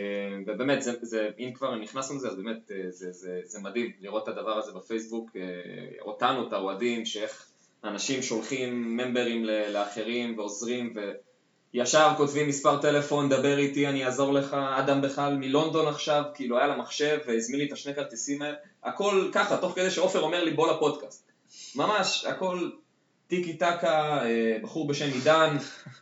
[0.47, 4.24] ובאמת, זה, זה, אם כבר נכנסנו לזה, אז באמת אה, זה, זה, זה מדהים לראות
[4.24, 5.30] את הדבר הזה בפייסבוק,
[6.01, 7.45] אותנו, את האוהדים, שאיך
[7.84, 10.93] אנשים שולחים ממברים ל- לאחרים ועוזרים,
[11.74, 16.67] וישר כותבים מספר טלפון, דבר איתי, אני אעזור לך, אדם בכלל מלונדון עכשיו, כאילו היה
[16.67, 20.51] לה מחשב והזמין לי את השני כרטיסים האלה, הכל ככה, תוך כדי שעופר אומר לי
[20.51, 21.32] בוא לפודקאסט.
[21.76, 22.69] ממש, הכל
[23.28, 25.57] טיקי טקה, אה, בחור בשם עידן,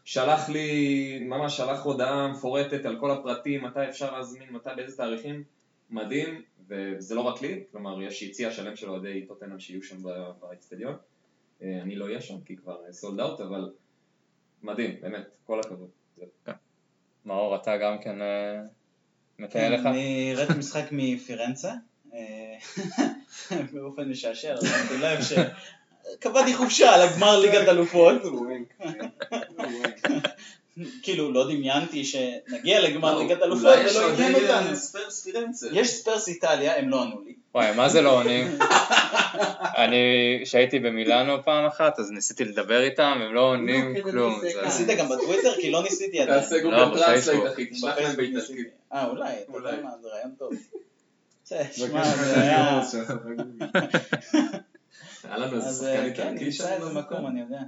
[0.06, 5.44] שלח לי, ממש שלח הודעה מפורטת על כל הפרטים, מתי אפשר להזמין, מתי, באיזה תאריכים,
[5.90, 9.98] מדהים, וזה לא רק לי, כלומר יש יציע שלם של אוהדי טוטנאם שיהיו שם
[10.40, 10.96] באצטדיון,
[11.62, 13.70] אה, אני לא אהיה שם כי כבר סולד אאוט, אבל
[14.64, 15.90] מדהים, באמת, כל הכבוד.
[16.18, 16.52] זה-
[17.26, 18.60] מאור, אתה גם כן אה,
[19.40, 19.86] מטייל לך?
[19.86, 21.72] אני ראיתי משחק מפירנצה,
[22.14, 22.56] אה,
[23.74, 25.20] באופן משעשע, אבל שמתי לב
[26.18, 28.22] שקבעתי חופשה על הגמר ליגת אלופות.
[31.04, 34.76] כאילו, לא דמיינתי שנגיע לגמר ליגת אלופות ולא עניין אותנו.
[34.76, 35.68] ספרס פירנצה.
[35.72, 37.34] יש ספרס איטליה, הם לא ענו לי.
[37.56, 38.48] וואי, מה זה לא עונים?
[39.78, 39.98] אני,
[40.44, 44.40] כשהייתי במילאנו פעם אחת, אז ניסיתי לדבר איתם, הם לא עונים לא, כלום.
[44.40, 45.54] כדי זה- ניסית גם בטוויטר?
[45.62, 46.40] כי לא ניסיתי עדיין.
[46.40, 47.36] תעשה לא, גוגל בפייסבוק.
[47.36, 48.68] translate אחי, תשלח להם באיטלקית.
[48.94, 49.72] אה, אולי, אתה אולי.
[49.72, 50.52] יודע מה, זה רעיון טוב.
[51.46, 52.82] בסדר, בבקשה, שמע, זה היה...
[55.24, 57.28] היה לנו איזה אז שחקן אה, איטלקי כן, נמצא שאני איזה לא מקום, זוכר.
[57.28, 57.60] אני יודע.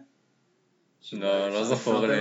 [1.13, 2.15] לא, לא זכור לי.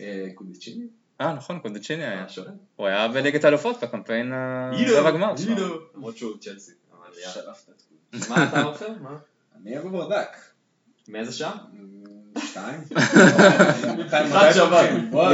[0.00, 0.84] אה, קודיצ'יני?
[1.20, 2.28] אה, נכון, קונדצ'יני היה.
[2.28, 2.46] שואל?
[2.76, 5.78] הוא היה בליגת האלופות בקמפיין הרבע הגמר שלו.
[5.94, 6.72] למרות שהוא צ'לסי.
[7.28, 8.22] שלפת את כולם.
[8.28, 8.88] מה אתה עופר?
[9.00, 9.18] מה?
[9.56, 10.36] אני אהיה בברדק.
[11.08, 11.56] מאיזה שעה?
[12.38, 12.80] שתיים?
[14.06, 14.90] פתיחת שבת.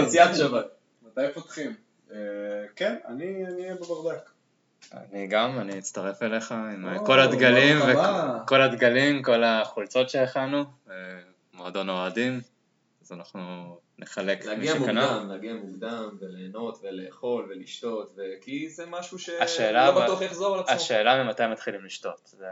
[0.07, 0.67] יציאת שבת.
[1.03, 1.75] מתי פותחים?
[2.13, 2.17] אה,
[2.77, 4.31] כן, אני אני אהיה בברדק.
[4.93, 7.79] אני גם, אני אצטרף אליך עם כל הדגלים.
[7.83, 10.95] וכל הדגלים, כל החולצות שהכנו, אה,
[11.55, 12.41] מועדון אוהדים,
[13.03, 13.41] אז אנחנו
[13.99, 15.13] נחלק מי להגיע שקנה.
[15.13, 20.61] מוקדם, להגיע מוקדם, וליהנות, ולאכול, ולשתות, ו- כי זה משהו שלא אבל- בטוח יחזור על
[20.61, 20.75] עצמו.
[20.75, 22.47] השאלה ממתי מתחילים לשתות, זה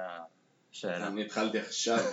[0.72, 1.06] השאלה.
[1.06, 1.98] אני התחלתי עכשיו.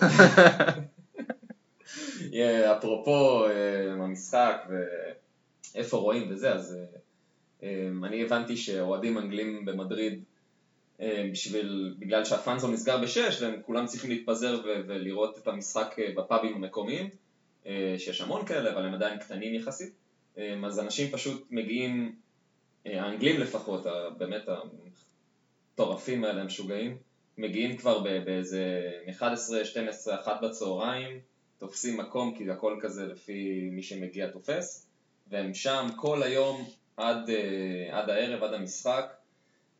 [2.32, 4.66] יהיה, אפרופו אה, המשחק
[5.74, 6.84] ואיפה רואים וזה, אז אה,
[7.62, 10.22] אה, אני הבנתי שאוהדים אנגלים במדריד,
[11.00, 16.54] אה, בשביל, בגלל שהפאנזון נסגר בשש והם כולם צריכים להתפזר ו- ולראות את המשחק בפאבים
[16.54, 17.08] המקומיים,
[17.98, 19.92] שיש המון כאלה, אבל הם עדיין קטנים יחסית,
[20.38, 22.14] אה, אז אנשים פשוט מגיעים,
[22.86, 23.86] אה, האנגלים לפחות,
[24.18, 24.42] באמת
[25.74, 26.96] המטורפים האלה, המשוגעים,
[27.38, 31.20] מגיעים כבר באיזה מ-11, 12, 1 בצהריים,
[31.58, 34.86] תופסים מקום כי הכל כזה לפי מי שמגיע תופס
[35.30, 36.64] והם שם כל היום
[36.96, 39.14] עד, אה, עד הערב, עד המשחק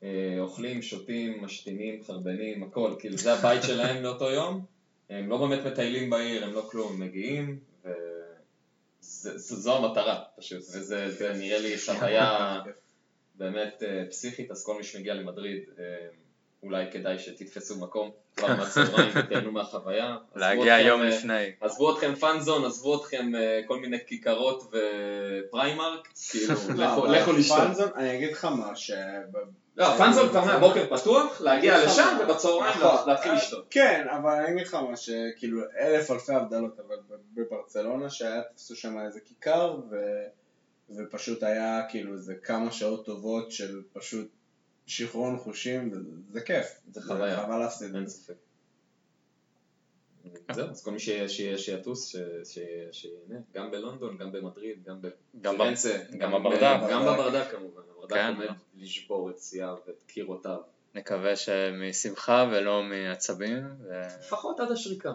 [0.02, 4.64] אה, אוכלים, שותים, משתינים, חרבנים, הכל, כאילו זה הבית שלהם לאותו יום.
[5.10, 7.58] הם לא באמת מטיילים בעיר, הם לא כלום, הם מגיעים
[9.24, 12.60] וזו המטרה פשוט וזה זה נראה לי חוויה
[13.34, 15.84] באמת אה, פסיכית, אז כל מי שמגיע למדריד אה,
[16.62, 20.16] אולי כדאי שתתפסו מקום כבר מהצהריים ותהנו מהחוויה.
[20.36, 21.50] להגיע יום אה, לפני.
[21.60, 23.32] עזבו אתכם פאנזון, עזבו אתכם
[23.66, 27.58] כל מיני כיכרות ופריימרק, כאילו, לכו- לא, לשתות.
[27.58, 28.90] פאנזון, אני אגיד לך מה, ש...
[29.76, 32.80] לא, פאנזון כבר מהבוקר פתוח, להגיע לשם ובצהריים.
[33.06, 33.66] להתחיל לשתות.
[33.70, 36.96] כן, אבל אני אגיד לך מה, שכאילו אלף אלפי הבדלות, אבל
[37.34, 39.96] בברצלונה שהיה תפסו שם איזה כיכר, ו...
[40.96, 44.28] ופשוט היה כאילו איזה כמה שעות טובות של פשוט
[44.86, 45.90] שיכרון חושים,
[46.32, 46.66] זה כיף.
[46.92, 47.36] זה חוויה.
[47.36, 48.08] חבל להפסיד אין.
[48.08, 48.34] ספק.
[50.52, 52.14] זהו, אז כל מי שיהיה- שיטוס,
[52.92, 55.00] שיהנה, גם בלונדון, גם במדריד, גם
[55.40, 56.90] גם ב- בפירנצה, גם ב- בברדק.
[56.90, 58.34] גם בברדק כמובן, הברדק כן.
[58.34, 60.58] עומד לשבור את שיאיו ואת קירותיו.
[60.94, 63.68] נקווה שמשמחה ולא מעצבים,
[64.20, 65.12] לפחות עד השריקה.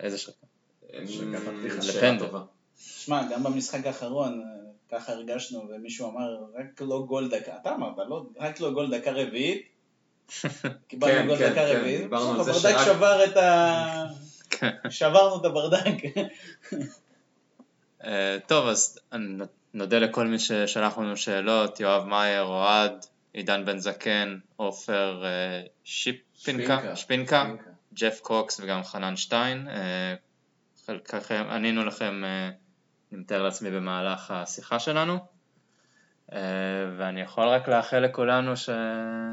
[0.00, 0.46] ואיזה שריקה.
[0.88, 1.82] הפתיחה.
[1.82, 2.26] שאלה לפנדל.
[2.78, 7.98] שמע, גם במשחק האחרון, אה, ככה הרגשנו, ומישהו אמר, רק לא גול דקה, אתה אמרת,
[8.08, 9.66] לא, רק לא גול דקה רביעית.
[10.88, 12.00] קיבלנו כן, גול כן, דקה כן, רביעית.
[12.00, 14.04] דיברנו על זה הברדק שבר את ה...
[14.90, 15.94] שברנו את הברדק.
[18.04, 18.98] אה, טוב, אז
[19.76, 26.96] נודה לכל מי ששלח לנו שאלות, יואב מאייר, אוהד, עידן בן זקן, עופר אה, שיפינקה,
[26.96, 27.44] שפינקה,
[27.94, 29.68] ג'ף קוקס וגם חנן שטיין.
[29.68, 30.14] אה,
[30.86, 32.50] חלקכם, ענינו לכם, אה,
[33.12, 35.18] אני מתאר לעצמי, במהלך השיחה שלנו.
[36.98, 38.70] ואני יכול רק לאחל לכולנו ש...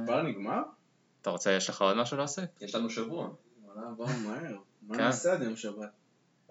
[0.05, 0.61] כבר נגמר?
[1.21, 2.49] אתה רוצה, יש לך עוד משהו להוסיף?
[2.61, 3.29] יש לנו שבוע.
[3.63, 4.55] וואלה, עבר מהר.
[4.81, 5.03] מה כן.
[5.03, 6.02] נעשה עד יום שבת?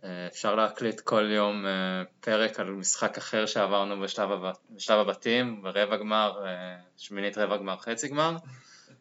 [0.04, 4.54] אה, אפשר להקליט כל יום אה, פרק על משחק אחר שעברנו בשלב, הב...
[4.70, 8.36] בשלב הבתים, ברבע גמר, אה, שמינית רבע גמר, חצי גמר,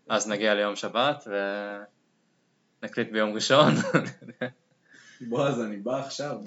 [0.09, 1.27] אז נגיע ליום שבת
[2.81, 3.73] ונקליט ביום ראשון.
[5.21, 6.37] בועז, אני בא עכשיו.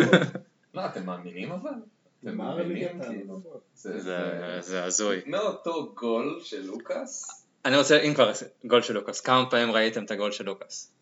[0.74, 1.70] לא, אתם מאמינים אבל?
[2.20, 3.02] אתם מה מאמינים?
[3.02, 3.40] כאילו?
[3.74, 5.20] זה- הזוי.
[5.26, 8.32] מאותו גול של לוקאס, אני רוצה, אם כבר
[8.64, 10.92] גול של לוקאס, כמה פעמים ראיתם את הגול של לוקאס?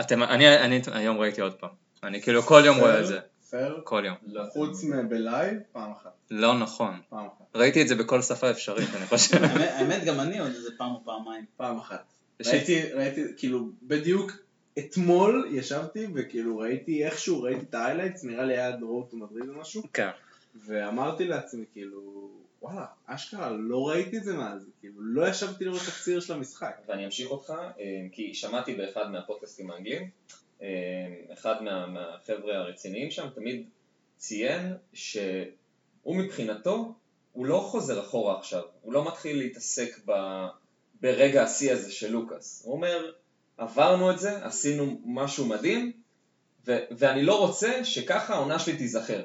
[0.00, 1.83] אתם, אני, אני היום ראיתי עוד פעם.
[2.04, 3.18] אני כאילו כל יום רואה את זה.
[3.50, 3.80] פייר?
[3.84, 4.16] כל יום.
[4.26, 6.10] לא, חוץ מב live, פעם אחת.
[6.30, 7.00] לא נכון.
[7.08, 7.44] פעם אחת.
[7.54, 9.44] ראיתי את זה בכל שפה אפשרית, אני חושב.
[9.44, 11.44] האמת- גם אני עוד איזה פעם או פעמיים.
[11.56, 12.04] פעם אחת.
[12.46, 14.32] ראיתי, ראיתי, כאילו, בדיוק
[14.78, 19.16] אתמול ישבתי וכאילו ראיתי איכשהו, ראיתי את ה highlights, נראה לי היה the road to
[19.16, 20.08] Madrid או משהו, כן.
[20.66, 22.30] ואמרתי לעצמי כאילו,
[22.62, 26.76] וואלה, אשכרה, לא ראיתי את זה מאז, כאילו, לא ישבתי לראות תקציר של המשחק.
[26.88, 30.08] ואני אמשיך אותך, אה, כי שמעתי באחד מהפודקאסטים האנגלים,
[31.32, 33.66] אחד מה- מהחבר'ה הרציניים שם תמיד
[34.16, 36.94] ציין שהוא מבחינתו,
[37.32, 40.12] הוא לא חוזר אחורה עכשיו, הוא לא מתחיל להתעסק ב,
[41.00, 42.62] ברגע השיא הזה של לוקאס.
[42.64, 43.12] הוא אומר,
[43.58, 45.92] עברנו את זה, עשינו משהו מדהים,
[46.66, 49.22] ו- ואני לא רוצה שככה העונה שלי תיזכר.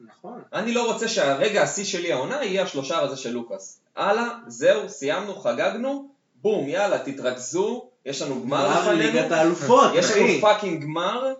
[0.00, 0.42] נכון.
[0.52, 3.80] אני לא רוצה שהרגע השיא שלי העונה יהיה השלושה הזה של לוקאס.
[3.96, 10.10] הלאה, זהו, סיימנו, חגגנו, בום, יאללה, תתרכזו, יש לנו גמר גמר לפנינו, ליגת האלופות, יש
[10.10, 10.40] לנו אחי.
[10.40, 11.32] fucking גמר,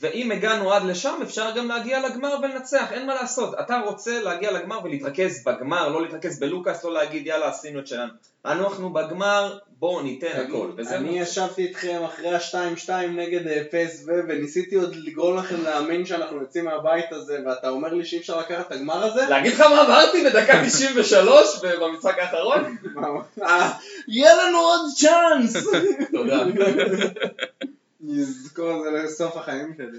[0.00, 3.54] ואם הגענו עד לשם, אפשר גם להגיע לגמר ולנצח, אין מה לעשות.
[3.60, 8.12] אתה רוצה להגיע לגמר ולהתרכז בגמר, לא להתרכז בלוקאס, לא להגיד יאללה, עשינו את שלנו.
[8.44, 10.70] אנחנו בגמר, בואו ניתן הכל.
[10.76, 16.40] וזה אני ישבתי איתכם אחרי ה-2-2 נגד אה, פסו וניסיתי עוד לגרום לכם להאמין שאנחנו
[16.40, 19.26] יוצאים מהבית הזה ואתה אומר לי שאי אפשר לקחת את הגמר הזה?
[19.28, 22.76] להגיד לך מה אמרתי בדקה 93 במשחק האחרון?
[23.42, 23.70] אה,
[24.08, 25.66] יהיה לנו עוד צ'אנס!
[26.12, 26.44] תודה.
[28.00, 29.98] נזכור את זה לסוף החיים שלי.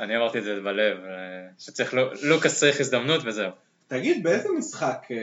[0.00, 1.10] אני אמרתי את זה בלב, אה,
[1.58, 3.50] שצריך, לו- לוקאס צריך הזדמנות וזהו.
[3.86, 5.16] תגיד, באיזה משחק אה,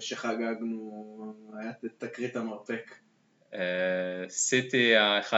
[0.00, 2.94] שחגגנו היה תקרית המרפק?
[3.54, 3.60] אה,
[4.28, 5.32] סיטי ה-1-0.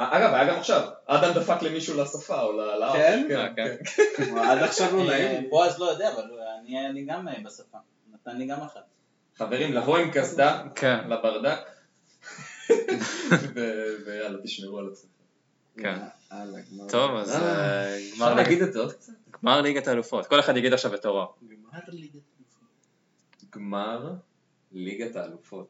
[0.00, 2.92] אגב, היה גם עכשיו, אדם דפק למישהו לשפה או לאף.
[2.96, 3.28] כן?
[3.30, 3.76] אה, כן.
[4.38, 5.50] עד עכשיו לא נעים.
[5.50, 6.24] בועז לא יודע, אבל
[6.60, 7.78] אני אני גם בשפה.
[8.14, 8.80] נתן לי גם אחת.
[9.38, 11.58] חברים, לבוא עם קסדה כן, לברדק,
[14.06, 15.15] ויאללה, תשמרו על עצמכם.
[15.78, 15.98] כן.
[16.88, 19.12] טוב, אז אה, אפשר גמר להגיד ליגת- את זה עוד קצת?
[19.42, 20.26] גמר ליגת האלופות.
[20.26, 21.26] כל אחד יגיד עכשיו בתורו.
[21.42, 22.20] גמר ליגת
[23.54, 24.12] גמר
[24.72, 25.68] ליגת האלופות.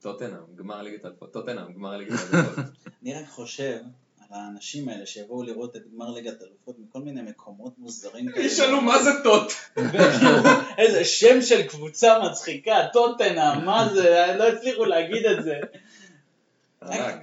[0.00, 1.32] טוטנאם, גמר ליגת האלופות.
[1.32, 2.64] טוטנאם, גמר ליגת האלופות.
[3.02, 3.78] אני רק חושב
[4.20, 8.44] על האנשים האלה שיבואו לראות את גמר ליגת אלופות מכל מיני מקומות מוזרים כאלה.
[8.46, 9.52] ישאלו מה זה טוט?
[10.78, 15.54] איזה שם של קבוצה מצחיקה, טוטנאם, מה זה, לא הצליחו להגיד את זה.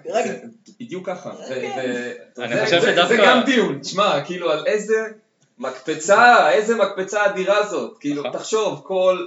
[0.06, 0.28] רק-
[0.80, 1.32] בדיוק ככה.
[1.48, 1.72] כן.
[2.38, 4.96] אני זה- חושב שדווקא- זה גם דיון, תשמע, כאילו על איזה
[5.58, 7.98] מקפצה, איזה מקפצה אדירה זאת.
[8.00, 8.34] כאילו, נכון.
[8.40, 9.26] תחשוב, כל...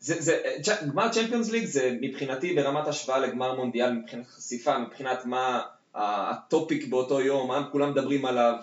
[0.00, 5.24] זה, זה, צ'- גמר צ'מפיונס ליג זה מבחינתי ברמת השוואה לגמר מונדיאל, מבחינת חשיפה, מבחינת
[5.26, 5.60] מה
[5.94, 8.54] הטופיק באותו יום, מה כולם מדברים עליו,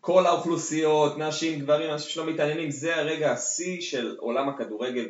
[0.00, 5.06] כל האוכלוסיות, נשים, גברים, אנשים שלא מתעניינים, זה הרגע השיא של עולם הכדורגל,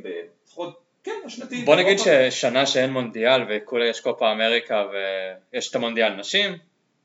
[0.47, 1.65] לפחות, כן, השנתי.
[1.65, 2.31] בוא נגיד באירופה.
[2.31, 4.85] ששנה שאין מונדיאל וכולה יש קופה אמריקה
[5.53, 6.59] ויש את המונדיאל נשים,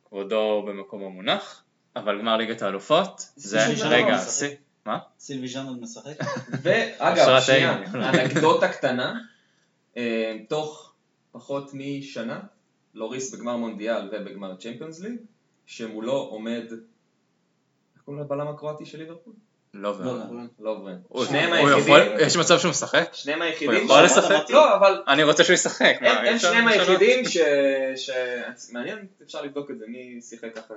[0.06, 1.64] כבודו במקומו מונח,
[1.96, 4.48] אבל גמר ליגת האלופות זה רגע לא.
[4.86, 5.00] מה?
[5.20, 6.18] סילבי ז'אנל משחק?
[6.64, 7.84] ואגב, שנייה.
[8.24, 9.20] אנקדוטה קטנה,
[9.98, 10.94] אה, תוך
[11.32, 12.39] פחות משנה,
[12.94, 15.16] לוריס בגמר מונדיאל ובגמר צ'מפיונס ליג,
[15.66, 16.64] שמולו עומד,
[17.96, 19.34] איך קוראים לבלם הקרואטי של ליברפול?
[19.74, 20.11] לא לא.
[21.07, 23.09] הוא- שניהם הוא היחידים, יכול- יש מצב שהוא משחק?
[23.13, 24.49] שניהם הוא היחידים, יכול ש- לשחק?
[24.49, 25.95] לא, אבל אני רוצה שהוא ישחק.
[26.01, 26.89] הם שניהם לשנות?
[26.89, 27.26] היחידים
[27.95, 28.09] ש...
[28.71, 30.74] מעניין, אפשר לבדוק את זה, מי שיחק ככה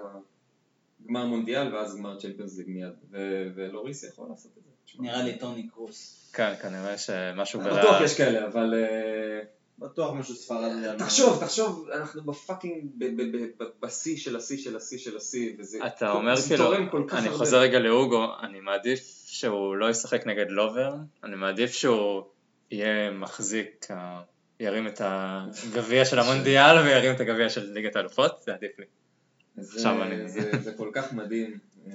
[1.09, 5.03] גמר מונדיאל ואז גמר Champions League מיד, ו- ולוריס יכול לעשות את זה.
[5.03, 6.31] נראה לי טוני קרוס.
[6.33, 8.75] כן, כנראה שמשהו בטוח יש כאלה, אבל...
[9.79, 10.99] בטוח משהו ספרדי.
[10.99, 15.17] תחשוב, תחשוב, אנחנו ב fucking, ב- ב- ב- ב- בשיא של השיא של השיא של
[15.17, 16.65] השיא, וזה אתה אומר כאילו,
[17.13, 17.29] אני.
[17.31, 22.23] חוזר רגע להוגו, אני מעדיף שהוא לא ישחק נגד לוברן, אני מעדיף שהוא
[22.71, 23.87] יהיה מחזיק,
[24.61, 28.85] ירים את הגביע של המונדיאל וירים את הגביע של ליגת האלופות, זה עדיף לי.
[29.57, 31.59] זה- עכשיו אני- זה- זה כל כך מדהים.
[31.87, 31.93] אה,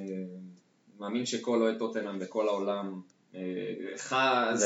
[0.99, 3.01] מאמין שכל אוהד טוטנאם בכל העולם
[3.35, 3.39] אה,
[3.97, 4.13] ח-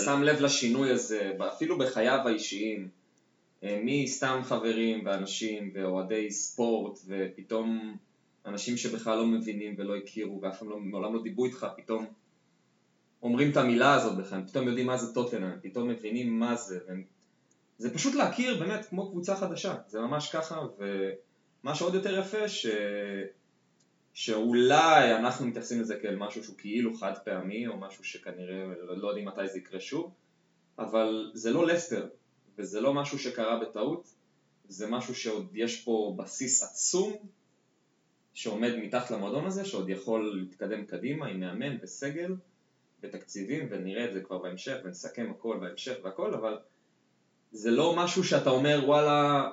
[0.06, 2.88] שם לב לשינוי הזה, אפילו בחייו האישיים.
[3.66, 7.98] אה, מסתם חברים ואנשים ואוהדי ספורט ופתאום
[8.46, 12.06] אנשים שבכלל לא מבינים ולא הכירו ואף פעם לא, מעולם לא דיברו איתך, פתאום
[13.22, 16.80] אומרים את המילה הזאת בכלל, פתאום יודעים מה זה טוטנאם, פתאום מבינים מה זה.
[16.88, 17.04] והם...
[17.78, 22.68] זה פשוט להכיר באמת כמו קבוצה חדשה, זה ממש ככה, ומה שעוד יותר יפה ש...
[24.14, 29.08] שאולי אנחנו מתייחסים לזה כאל משהו שהוא כאילו חד פעמי, או משהו שכנראה לא לא
[29.08, 30.12] יודעים מתי זה יקרה שוב,
[30.80, 32.08] אבל זה לא לסטר,
[32.58, 34.08] וזה לא משהו שקרה בטעות,
[34.68, 37.14] זה משהו שעוד יש פה בסיס עצום
[38.34, 42.36] שעומד מתחת למועדון הזה, שעוד יכול להתקדם קדימה עם מאמן וסגל
[43.04, 46.58] ותקציבים, ונראה את זה כבר בהמשך, ונסכם הכל בהמשך והכל, אבל
[47.52, 49.50] זה לא משהו שאתה אומר וואלה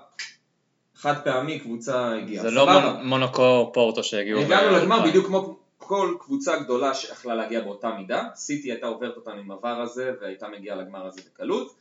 [0.95, 2.43] חד פעמי קבוצה הגיעה.
[2.43, 3.03] זה לא סבבה.
[3.03, 4.41] מונוקו פורטו שהגיעו.
[4.41, 9.35] הגענו לגמר בדיוק כמו כל קבוצה גדולה שיכלה להגיע באותה מידה, סיטי הייתה עוברת אותנו
[9.35, 11.75] עם עבר הזה והייתה מגיעה לגמר הזה בקלות.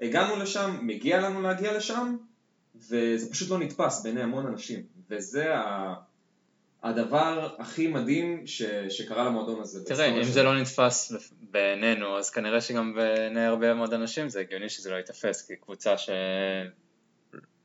[0.00, 2.16] הגענו לשם, מגיע לנו להגיע לשם,
[2.76, 4.82] וזה פשוט לא נתפס בעיני המון אנשים.
[5.10, 5.94] וזה ה...
[6.82, 8.62] הדבר הכי מדהים ש...
[8.88, 9.84] שקרה למועדון הזה.
[9.84, 10.32] תראה, אם שלו.
[10.32, 11.12] זה לא נתפס
[11.50, 15.98] בעינינו, אז כנראה שגם בעיני הרבה מאוד אנשים זה הגיוני שזה לא ייתפס, כי קבוצה
[15.98, 16.14] שהיא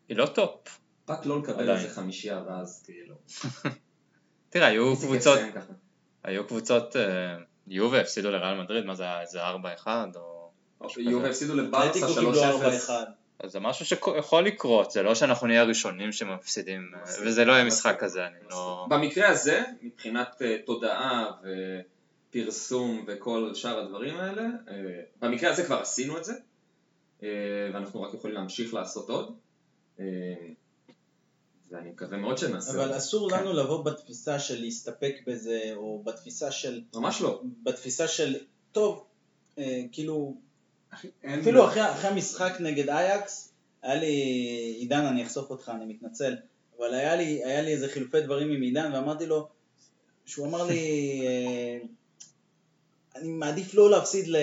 [0.10, 0.80] לא top.
[1.10, 1.70] רק לא לקבל.
[1.70, 3.16] איזה חמישייה ואז כאילו...
[4.50, 5.40] תראה, היו קבוצות.
[6.24, 9.40] היו קבוצות, אה, יובה הפסידו לריאל מדריד, מה זה היה, איזה
[9.86, 10.31] 4-1 או
[10.98, 11.30] יובה.
[11.30, 12.14] הפסידו לברסה אתלטיקו 3-0.
[12.16, 12.90] קיבלו 4-1.
[13.40, 17.64] אז זה משהו שיכול לקרות, זה לא שאנחנו נהיה הראשונים שמפסידים, אה, וזה לא יהיה
[17.64, 18.86] משחק כזה, אני לא...
[18.90, 21.32] במקרה הזה, מבחינת אה, תודעה
[22.30, 24.76] ופרסום וכל שאר הדברים האלה, אה,
[25.22, 26.34] במקרה הזה כבר עשינו את זה,
[27.74, 29.36] ואנחנו רק יכולים להמשיך לעשות עוד,
[31.72, 32.98] ואני מקווה מאוד שנעשה אבל.
[32.98, 33.38] אסור כן.
[33.38, 37.42] לנו לבוא בתפיסה של להסתפק בזה, או בתפיסה של, ממש לא.
[37.64, 38.36] בתפיסה של,
[38.72, 39.06] טוב,
[39.58, 40.36] אה, כאילו,
[41.40, 44.08] אפילו אחרי, אחרי המשחק נגד אייקס, היה לי,
[44.80, 46.36] עידן, אני אחשוף אותך, אני מתנצל,
[46.78, 49.48] אבל היה לי, היה לי איזה חילופי דברים עם עידן, ואמרתי לו,
[50.26, 50.78] שהוא אמר לי,
[51.26, 51.78] אה,
[53.16, 54.38] אני מעדיף לא להפסיד ל...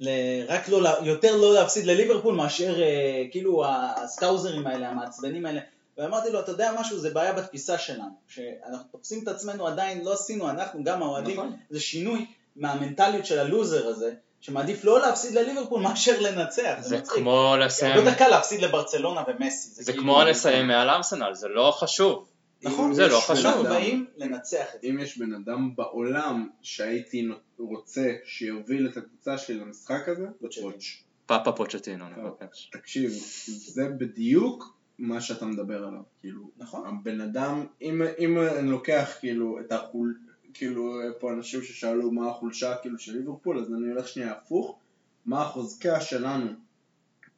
[0.00, 0.08] ל...
[0.48, 5.60] רק לא, יותר לא להפסיד לליברפול מאשר אה, כאילו הסטאוזרים האלה, המעצבנים האלה.
[5.98, 8.14] ואמרתי לו, אתה יודע משהו, זה בעיה בתפיסה שלנו.
[8.28, 11.56] שאנחנו תופסים את עצמנו עדיין, לא עשינו, אנחנו, גם האוהדים, נכון.
[11.70, 16.74] זה שינוי מהמנטליות של הלוזר הזה, שמעדיף לא להפסיד לליברפול מאשר לנצח.
[16.80, 17.18] זה מצחיק.
[17.18, 19.82] כמו הרבה לסיים, יותר קל להפסיד לברצלונה ומסי.
[19.82, 22.28] זה כאילו- כמו לסיים מעל ארסנל, זה לא חשוב.
[22.62, 23.46] נכון, זה לא חשוב.
[23.46, 24.88] אנחנו באים לנצח את זה.
[24.88, 27.28] אם יש בן אדם בעולם שהייתי
[27.58, 30.62] רוצה שיוביל את הקבוצה שלי למשחק הזה, זה.
[30.62, 31.02] פוץ'.
[31.26, 32.70] פאפה פוצ'טינו נבקש.
[32.72, 33.10] תקשיב,
[33.46, 36.86] זה בדיוק מה שאתה מדבר עליו, כאילו, נכון.
[36.86, 40.18] הבן אדם, אם, אם אני לוקח כאילו את החול,
[40.54, 44.78] כאילו פה אנשים ששאלו מה החולשה כאילו של ליברפול, אז אני הולך שנייה הפוך,
[45.26, 46.50] מה החוזקה שלנו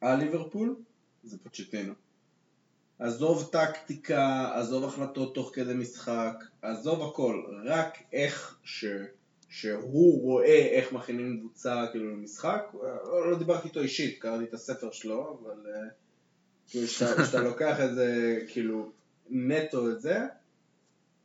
[0.01, 0.75] על ליברפול,
[1.23, 1.93] זה פוצ'טינו.
[2.99, 8.85] עזוב טקטיקה, עזוב החלטות תוך כדי משחק, עזוב הכל, רק איך ש...
[9.49, 14.91] שהוא רואה איך מכינים קבוצה כאילו למשחק, לא, לא דיברתי איתו אישית, קראתי את הספר
[14.91, 15.87] שלו, אבל אה,
[16.67, 18.91] כאילו שאתה, שאתה לוקח את זה, כאילו,
[19.29, 20.19] נטו את זה,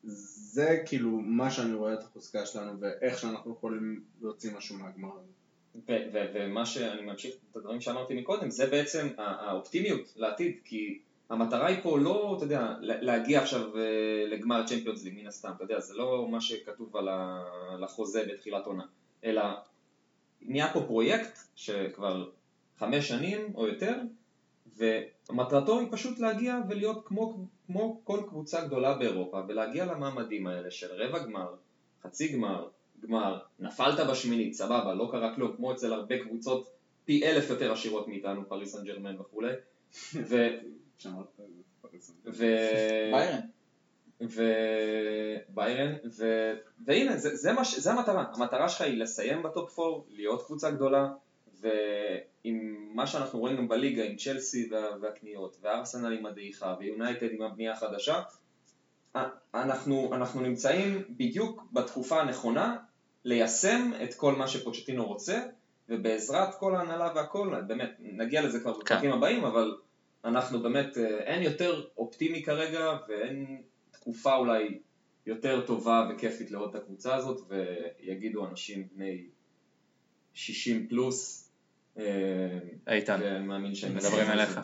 [0.04, 5.30] זה כאילו מה שאני רואה את החוזקה שלנו ואיך שאנחנו יכולים להוציא משהו מהגמר הזה.
[5.88, 10.98] ו- ו- ומה שאני ממשיך את הדברים שאמרתי מקודם, זה בעצם האופטימיות לעתיד, כי
[11.30, 13.82] המטרה היא פה לא, אתה יודע, לה- להגיע עכשיו אה,
[14.28, 17.08] לגמר צ'מפיונס ליג מן הסתם, אתה יודע, זה לא מה שכתוב על
[17.84, 18.84] החוזה בתחילת עונה,
[19.24, 19.42] אלא
[20.42, 22.28] נהיה פה פרויקט שכבר
[22.78, 24.00] חמש שנים או יותר,
[25.30, 30.86] ומטרתו היא פשוט להגיע ולהיות כמו, כמו כל קבוצה גדולה באירופה, ולהגיע למעמדים האלה של
[30.92, 31.54] רבע גמר,
[32.02, 32.68] חצי גמר,
[33.00, 36.70] גמר, נפלת בשמינית, סבבה, לא קרה כלום, כמו אצל הרבה קבוצות
[37.04, 39.52] פי אלף יותר עשירות מאיתנו, פריס סן ג'רמן וכולי,
[40.14, 40.48] ו...
[42.26, 42.44] זה.
[44.20, 44.44] ו...
[45.54, 45.94] ביירן.
[46.18, 46.24] ו...
[46.86, 50.70] והנה, זה, זה, מה, ש- זה המטרה, המטרה שלך היא לסיים בטופ 4, להיות קבוצה
[50.70, 51.08] גדולה,
[51.60, 57.42] ועם מה שאנחנו רואים גם בליגה, עם צ'לסי וה, והקניות, וארסנל עם הדעיכה, ויונייטד עם
[57.42, 58.22] הבנייה החדשה,
[59.12, 59.18] א-
[59.54, 62.76] אנחנו, אנחנו נמצאים בדיוק בתקופה הנכונה
[63.24, 65.42] ליישם את כל מה שפוצ'טינו רוצה,
[65.88, 69.76] ובעזרת כל ההנהלה והכל, באמת, נגיע לזה כבר בפרקים הבאים, אבל
[70.24, 74.78] אנחנו באמת, אה, אין יותר אופטימי כרגע, ואין תקופה אולי
[75.26, 79.26] יותר טובה וכיפית לראות את הקבוצה הזאת, ויגידו אנשים בני
[80.34, 81.49] 60 פלוס, אה,
[82.88, 84.60] איתן, ואני מאמין שהם מדברים אליך.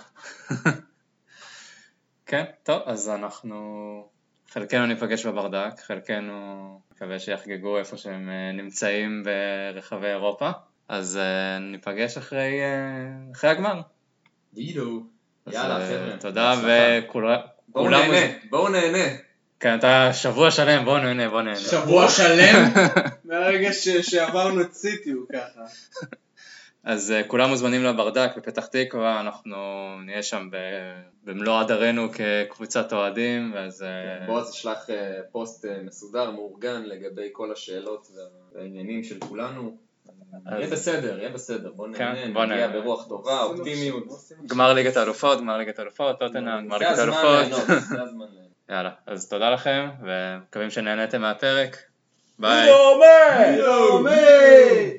[2.27, 4.09] כן, טוב, אז אנחנו,
[4.51, 10.51] חלקנו ניפגש בברדק, חלקנו מקווה שיחגגו איפה שהם אה, נמצאים ברחבי אירופה,
[10.89, 13.81] אז אה, ניפגש אחרי, אה, אחרי הגמר.
[14.55, 15.03] דידו.
[15.47, 16.19] יאללה אה, חבר'ה.
[16.19, 16.55] תודה.
[16.63, 17.39] וכולם...
[17.69, 19.17] בואו נהנה, בואו נהנה.
[19.61, 21.57] כן, אתה שבוע שלם, בוא נהנה, בוא נהנה.
[21.57, 22.65] שבוע שלם?
[23.25, 25.61] מהרגע ש- שעברנו את סיטי הוא ככה.
[26.87, 29.57] אז uh, כולם מוזמנים לברדק בפתח תקווה, אנחנו
[30.05, 30.57] נהיה שם ב-
[31.25, 34.95] במלוא הדרנו כקבוצת אוהדים, אז uh, בועז ישלח אה,
[35.33, 38.23] פוסט אה, מסודר, מאורגן, לגבי כל השאלות וה-
[38.61, 39.77] והעניינים של כולנו.
[40.47, 42.81] אז- יהיה בסדר, יהיה בסדר, בואו כן, נהנה, בוא נגיע נהנה.
[42.81, 44.05] ברוח טובה, אופטימיות.
[44.47, 47.47] גמר ליגת האלופות, גמר ליגת האלופות, טוטנאם, גמר ליגת האלופות.
[48.71, 51.77] יאללה, אז תודה לכם, ומקווים שנהניתם מהפרק.
[52.39, 52.69] ביי.
[52.69, 53.57] יומי!
[53.59, 54.97] יומי!